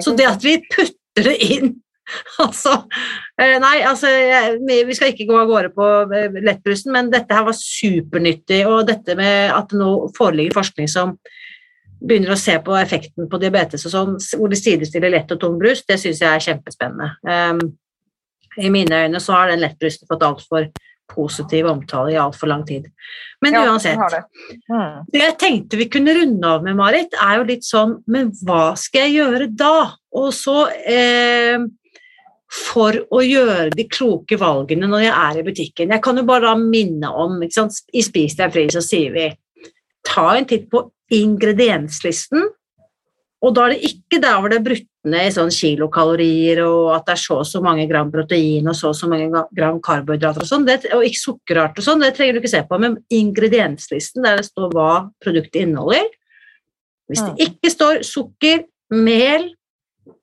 [0.00, 1.74] Så det at vi putter det inn
[2.44, 2.72] Altså
[3.40, 4.08] eh, Nei, altså
[4.64, 8.86] vi skal ikke gå av gårde på eh, lettbrusen, men dette her var supernyttig, og
[8.88, 11.16] dette med at det nå foreligger forskning som
[12.04, 15.56] begynner å se på effekten på diabetes og sånn, hvor de sidestiller lett og tung
[15.60, 17.14] brus, det syns jeg er kjempespennende.
[17.24, 17.62] Um,
[18.60, 20.68] I mine øyne så har den lettbrusen fått altfor
[21.10, 22.88] positiv omtale i altfor lang tid.
[23.44, 23.98] Men Ja, uansett.
[24.10, 24.22] det.
[24.70, 25.04] Mm.
[25.12, 28.74] Det jeg tenkte vi kunne runde av med, Marit, er jo litt sånn Men hva
[28.76, 29.92] skal jeg gjøre da?
[30.16, 31.58] Og så eh,
[32.48, 35.90] For å gjøre de kloke valgene når jeg er i butikken.
[35.90, 37.40] Jeg kan jo bare da minne om?
[37.42, 39.28] I Spis deg fri så sier vi
[40.04, 40.84] ta en titt på
[41.14, 42.46] ingredienslisten.
[43.44, 46.94] Og da er det ikke der hvor det er brutt ned i sånn kilokalorier og
[46.94, 49.80] at det er så og så mange gram protein og så og så mange gram
[49.84, 52.96] karbohydrater og sånn, og ikke sukkerart og sånn, det trenger du ikke se på, men
[53.12, 54.92] ingredienslisten der det står hva
[55.24, 56.08] produktet inneholder.
[57.10, 58.64] Hvis det ikke står sukker,
[58.94, 59.50] mel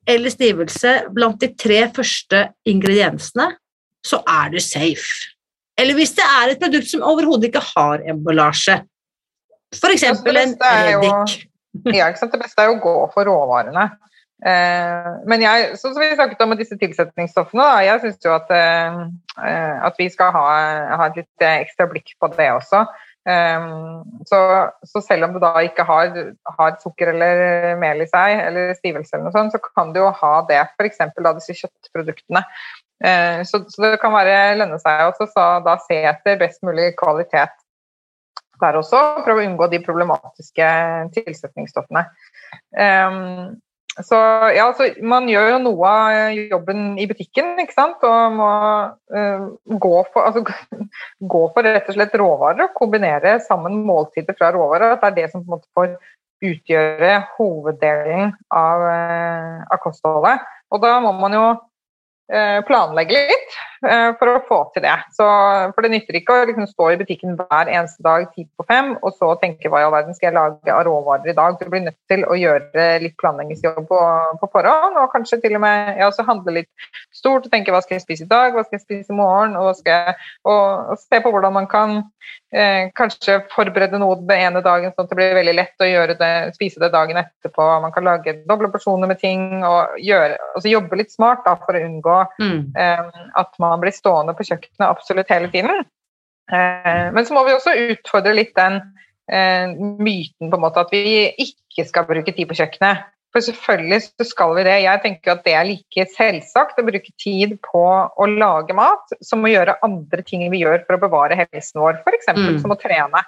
[0.08, 3.52] eller stivelse blant de tre første ingrediensene,
[4.02, 5.30] så er du safe.
[5.78, 8.80] Eller hvis det er et produkt som overhodet ikke har emballasje.
[9.72, 11.38] Eksempel en reddik.
[11.88, 12.34] Ja, ikke sant?
[12.34, 13.86] Det beste er jo å gå for råvarene.
[14.42, 18.50] Eh, men jeg, som vi snakket om med disse tilsetningsstoffene, da, jeg syns jo at,
[18.50, 18.98] eh,
[19.38, 20.44] eh, at vi skal ha,
[20.98, 22.84] ha et litt ekstra blikk på det også.
[23.22, 24.38] Så,
[24.90, 26.08] så selv om du da ikke har,
[26.56, 30.08] har sukker eller mel i seg, eller stivelse eller noe sånt, så kan du jo
[30.18, 30.98] ha det f.eks.
[31.14, 32.42] disse kjøttproduktene.
[33.46, 37.61] Så, så det kan være lønne seg også, så da se etter best mulig kvalitet
[38.62, 40.70] der også, prøve å unngå de problematiske
[41.16, 42.06] tilsetningsstoffene.
[42.72, 43.60] Um,
[44.00, 44.16] så
[44.56, 48.52] ja, så man gjør jo noe av jobben i butikken, ikke sant, og må
[49.12, 50.44] uh, gå, for, altså,
[51.34, 54.96] gå for rett og slett råvarer og kombinere sammen måltider fra råvarer.
[54.96, 55.92] At det er det som på en måte får
[56.42, 60.48] utgjøre hoveddelen av, uh, av kostholdet.
[60.72, 63.60] Og da må man jo uh, planlegge litt
[64.18, 64.94] for å få til det.
[65.16, 65.26] Så,
[65.74, 68.92] for det nytter ikke å liksom stå i butikken hver eneste dag ti på fem
[69.00, 71.58] og så tenke hva i all verden skal jeg lage av råvarer i dag.
[71.58, 74.00] Du blir nødt til å gjøre litt planleggingsjobb på,
[74.42, 76.70] på forhånd, og kanskje til og med ja, så handle litt
[77.14, 79.56] stort og tenke hva skal jeg spise i dag, hva skal jeg spise i morgen,
[79.58, 80.16] og, jeg,
[80.46, 81.98] og, og se på hvordan man kan
[82.54, 86.32] eh, kanskje forberede noe den ene dagen sånn at det blir veldig lett å det,
[86.56, 87.66] spise det dagen etterpå.
[87.82, 91.76] Man kan lage doble porsjoner med ting og gjøre, altså jobbe litt smart da, for
[91.78, 92.72] å unngå Mm.
[92.78, 95.84] eh, at man blir stående på kjøkkenet absolutt hele tiden.
[96.52, 98.80] Eh, men så må vi også utfordre litt den
[99.30, 103.08] eh, myten på en måte at vi ikke skal bruke tid på kjøkkenet.
[103.32, 104.74] For selvfølgelig så skal vi det.
[104.84, 109.44] Jeg tenker at det er like selvsagt å bruke tid på å lage mat som
[109.44, 112.28] å gjøre andre ting vi gjør for å bevare helsen vår, f.eks.
[112.36, 112.58] Mm.
[112.60, 113.24] som å trene.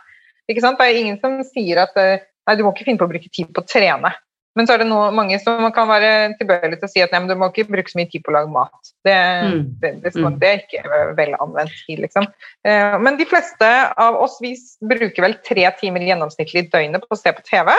[0.50, 0.76] Ikke sant?
[0.76, 3.32] Det er ingen som sier at eh, nei, du må ikke finne på å bruke
[3.32, 4.12] tid på å trene.
[4.56, 7.20] Men så er det noe, mange som kan være tilbøyelige til å si at nei,
[7.24, 8.92] men du må ikke bruke så mye tid på å lage mat.
[9.04, 9.64] Det, Mm.
[9.80, 10.38] det, det, Mm.
[10.38, 12.28] det er ikke vel anvendt tid, liksom.
[12.64, 17.12] Eh, Men de fleste av oss vi bruker vel tre timer gjennomsnittlig i døgnet på
[17.16, 17.72] å se på TV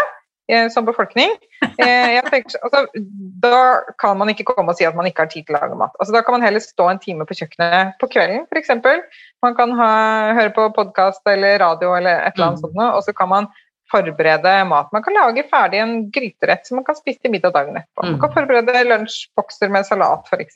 [0.50, 1.32] eh, som befolkning.
[1.80, 2.86] Eh, tenker, altså,
[3.42, 5.76] da kan man ikke komme og si at man ikke har tid til å lage
[5.80, 5.96] mat.
[6.00, 8.70] Altså, da kan man heller stå en time på kjøkkenet på kvelden, f.eks.
[9.42, 9.90] Man kan ha,
[10.38, 12.68] høre på podkast eller radio eller et eller annet Mm.
[12.76, 13.48] sånt, og så kan man
[13.92, 14.90] forberede mat.
[14.94, 18.04] Man kan lage ferdig en gryterett som man kan spise til middag dagen etterpå.
[18.04, 18.20] Man Mm.
[18.22, 20.54] kan forberede lunsjbokser med salat f.eks.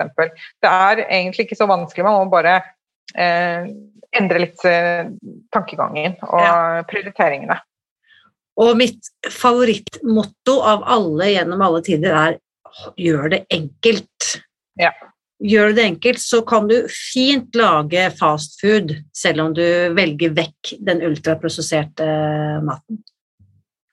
[0.61, 2.61] Det er egentlig ikke så vanskelig, man må bare
[3.15, 3.69] eh,
[4.19, 5.09] endre litt eh,
[5.53, 7.59] tankegangen og prioriteringene.
[8.59, 12.39] Og mitt favorittmotto av alle gjennom alle tider er
[12.99, 14.34] gjør det enkelt.
[14.80, 14.91] Ja.
[15.39, 19.63] Gjør du det enkelt, så kan du fint lage fast food, selv om du
[19.95, 22.07] velger vekk den ultraprosesserte
[22.65, 22.99] maten.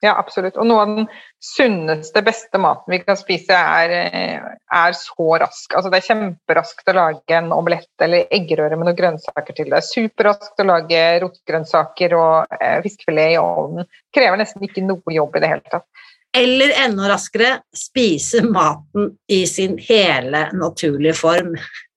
[0.05, 0.59] Ja, absolutt.
[0.61, 1.07] Og noe av den
[1.43, 4.49] sunneste, beste maten vi kan spise, er, eh,
[4.81, 5.73] er så rask.
[5.73, 9.71] Altså, det er kjemperaskt å lage en omelett eller eggerøre med noen grønnsaker til.
[9.73, 13.89] Det er superraskt å lage rotgrønnsaker og eh, fiskefilet i ovnen.
[14.13, 15.89] Krever nesten ikke noe jobb i det hele tatt.
[16.37, 21.55] Eller enda raskere, spise maten i sin hele naturlige form.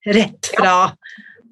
[0.08, 0.93] Rett fra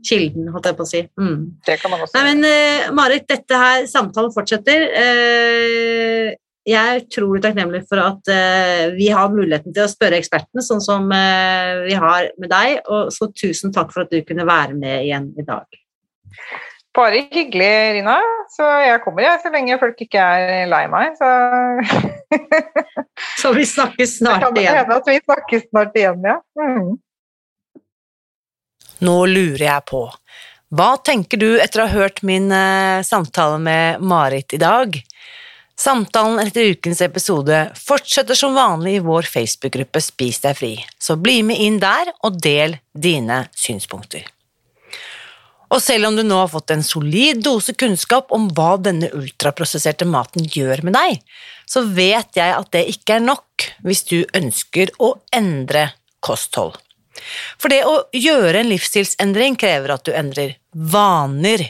[0.08, 1.02] kilden, holdt jeg på å si.
[1.20, 1.40] Mm.
[1.68, 4.86] Det kan man også Nei, men eh, Marit, dette her, samtalen fortsetter.
[5.02, 6.36] Eh,
[6.68, 10.84] jeg er utrolig takknemlig for at eh, vi har muligheten til å spørre eksperten, sånn
[10.84, 12.82] som vi har med deg.
[12.92, 15.68] Og så tusen takk for at du kunne være med igjen i dag.
[16.98, 18.18] Bare hyggelig, Rina.
[18.50, 21.14] Så jeg kommer, jeg, så lenge folk ikke er lei meg.
[21.20, 21.28] Så
[23.42, 24.80] Så vi snakkes det kan snart igjen.
[24.80, 26.40] hende at vi snakkes snart igjen, ja.
[26.58, 26.96] Mm.
[29.06, 30.06] Nå lurer jeg på,
[30.74, 34.98] hva tenker du etter å ha hørt min eh, samtale med Marit i dag?
[35.78, 41.44] Samtalen etter ukens episode fortsetter som vanlig i vår Facebook-gruppe Spis deg fri, så bli
[41.46, 44.26] med inn der og del dine synspunkter.
[45.72, 50.08] Og selv om du nå har fått en solid dose kunnskap om hva denne ultraprosesserte
[50.08, 51.22] maten gjør med deg,
[51.68, 55.90] så vet jeg at det ikke er nok hvis du ønsker å endre
[56.24, 56.76] kosthold.
[57.58, 61.64] For det å gjøre en livsstilsendring krever at du endrer vaner,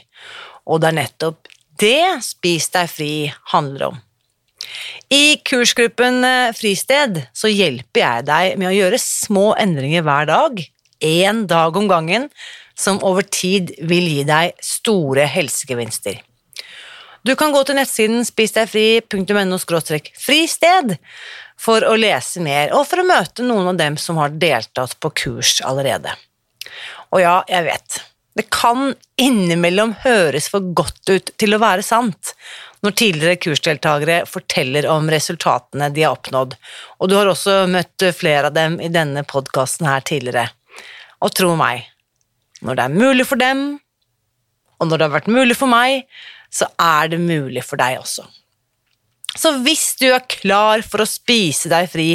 [0.68, 3.12] og det er nettopp det Spis deg fri
[3.54, 4.00] handler om.
[5.14, 10.64] I kursgruppen eh, Fristed så hjelper jeg deg med å gjøre små endringer hver dag,
[11.00, 12.28] én dag om gangen,
[12.78, 16.20] som over tid vil gi deg store helsegevinster.
[17.26, 20.94] Du kan gå til nettsiden spisdegfri.no fristed
[21.60, 25.12] for å lese mer og for å møte noen av dem som har deltatt på
[25.24, 26.14] kurs allerede.
[27.14, 28.00] Og ja, jeg vet,
[28.38, 32.36] det kan innimellom høres for godt ut til å være sant
[32.86, 36.54] når tidligere kursdeltakere forteller om resultatene de har oppnådd,
[37.02, 40.52] og du har også møtt flere av dem i denne podkasten her tidligere.
[41.26, 41.88] Og tro meg,
[42.62, 43.64] når det er mulig for dem,
[44.78, 46.06] og når det har vært mulig for meg,
[46.54, 48.28] så er det mulig for deg også.
[49.38, 52.12] Så hvis du er klar for å spise deg fri,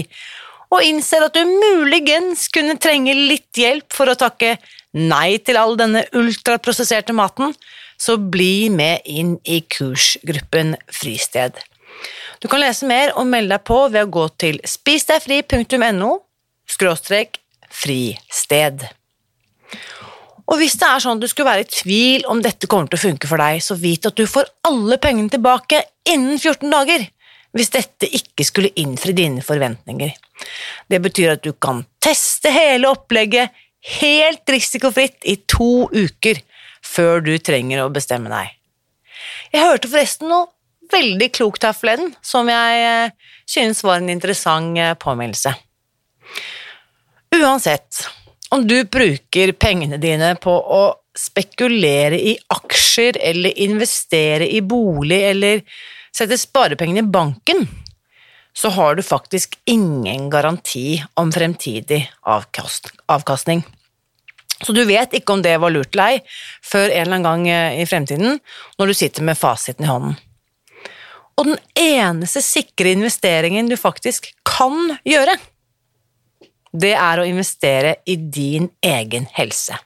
[0.73, 4.57] og innser at du muligens kunne trenge litt hjelp for å takke
[4.97, 7.53] nei til all denne ultraprosesserte maten,
[8.01, 11.61] så bli med inn i kursgruppen Fristed.
[12.43, 16.11] Du kan lese mer og melde deg på ved å gå til spisdegfri.no
[17.73, 18.83] fristed.
[20.53, 23.01] Og hvis det er sånn at du skulle være i tvil om dette kommer til
[23.01, 25.81] å funke for deg, så vit at du får alle pengene tilbake
[26.13, 27.07] innen 14 dager
[27.57, 30.13] hvis dette ikke skulle innfri dine forventninger.
[30.89, 33.53] Det betyr at du kan teste hele opplegget
[33.99, 36.41] helt risikofritt i to uker
[36.85, 38.53] før du trenger å bestemme deg.
[39.53, 40.49] Jeg hørte forresten noe
[40.93, 43.13] veldig klokt her forleden, som jeg eh,
[43.49, 45.55] synes var en interessant eh, påminnelse.
[47.33, 48.05] Uansett
[48.53, 50.83] om du bruker pengene dine på å
[51.17, 55.63] spekulere i aksjer eller investere i bolig eller
[56.13, 57.65] sette sparepengene i banken,
[58.53, 63.65] så har du faktisk ingen garanti om fremtidig avkastning.
[64.63, 66.21] Så du vet ikke om det var lurt eller ei
[66.61, 68.37] før en eller annen gang eh, i fremtiden,
[68.79, 70.21] når du sitter med fasiten i hånden.
[71.41, 75.39] Og den eneste sikre investeringen du faktisk kan gjøre,
[76.73, 79.77] det er å investere i din egen helse.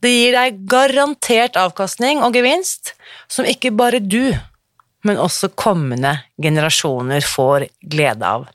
[0.00, 2.94] Det gir deg garantert avkastning og gevinst
[3.30, 4.32] som ikke bare du,
[5.06, 8.48] men også kommende generasjoner får glede av.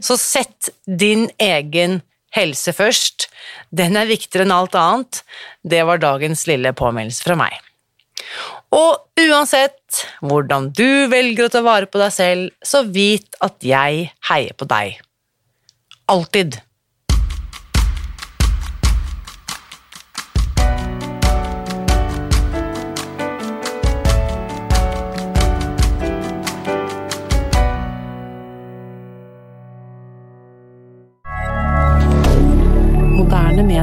[0.00, 2.00] Så sett din egen
[2.34, 3.28] helse først,
[3.74, 5.22] den er viktigere enn alt annet.
[5.62, 7.58] Det var dagens lille påminnelse fra meg.
[8.74, 14.10] Og uansett hvordan du velger å ta vare på deg selv, så vit at jeg
[14.30, 15.00] heier på deg.
[16.10, 16.60] Alltid.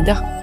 [0.08, 0.37] Twitter.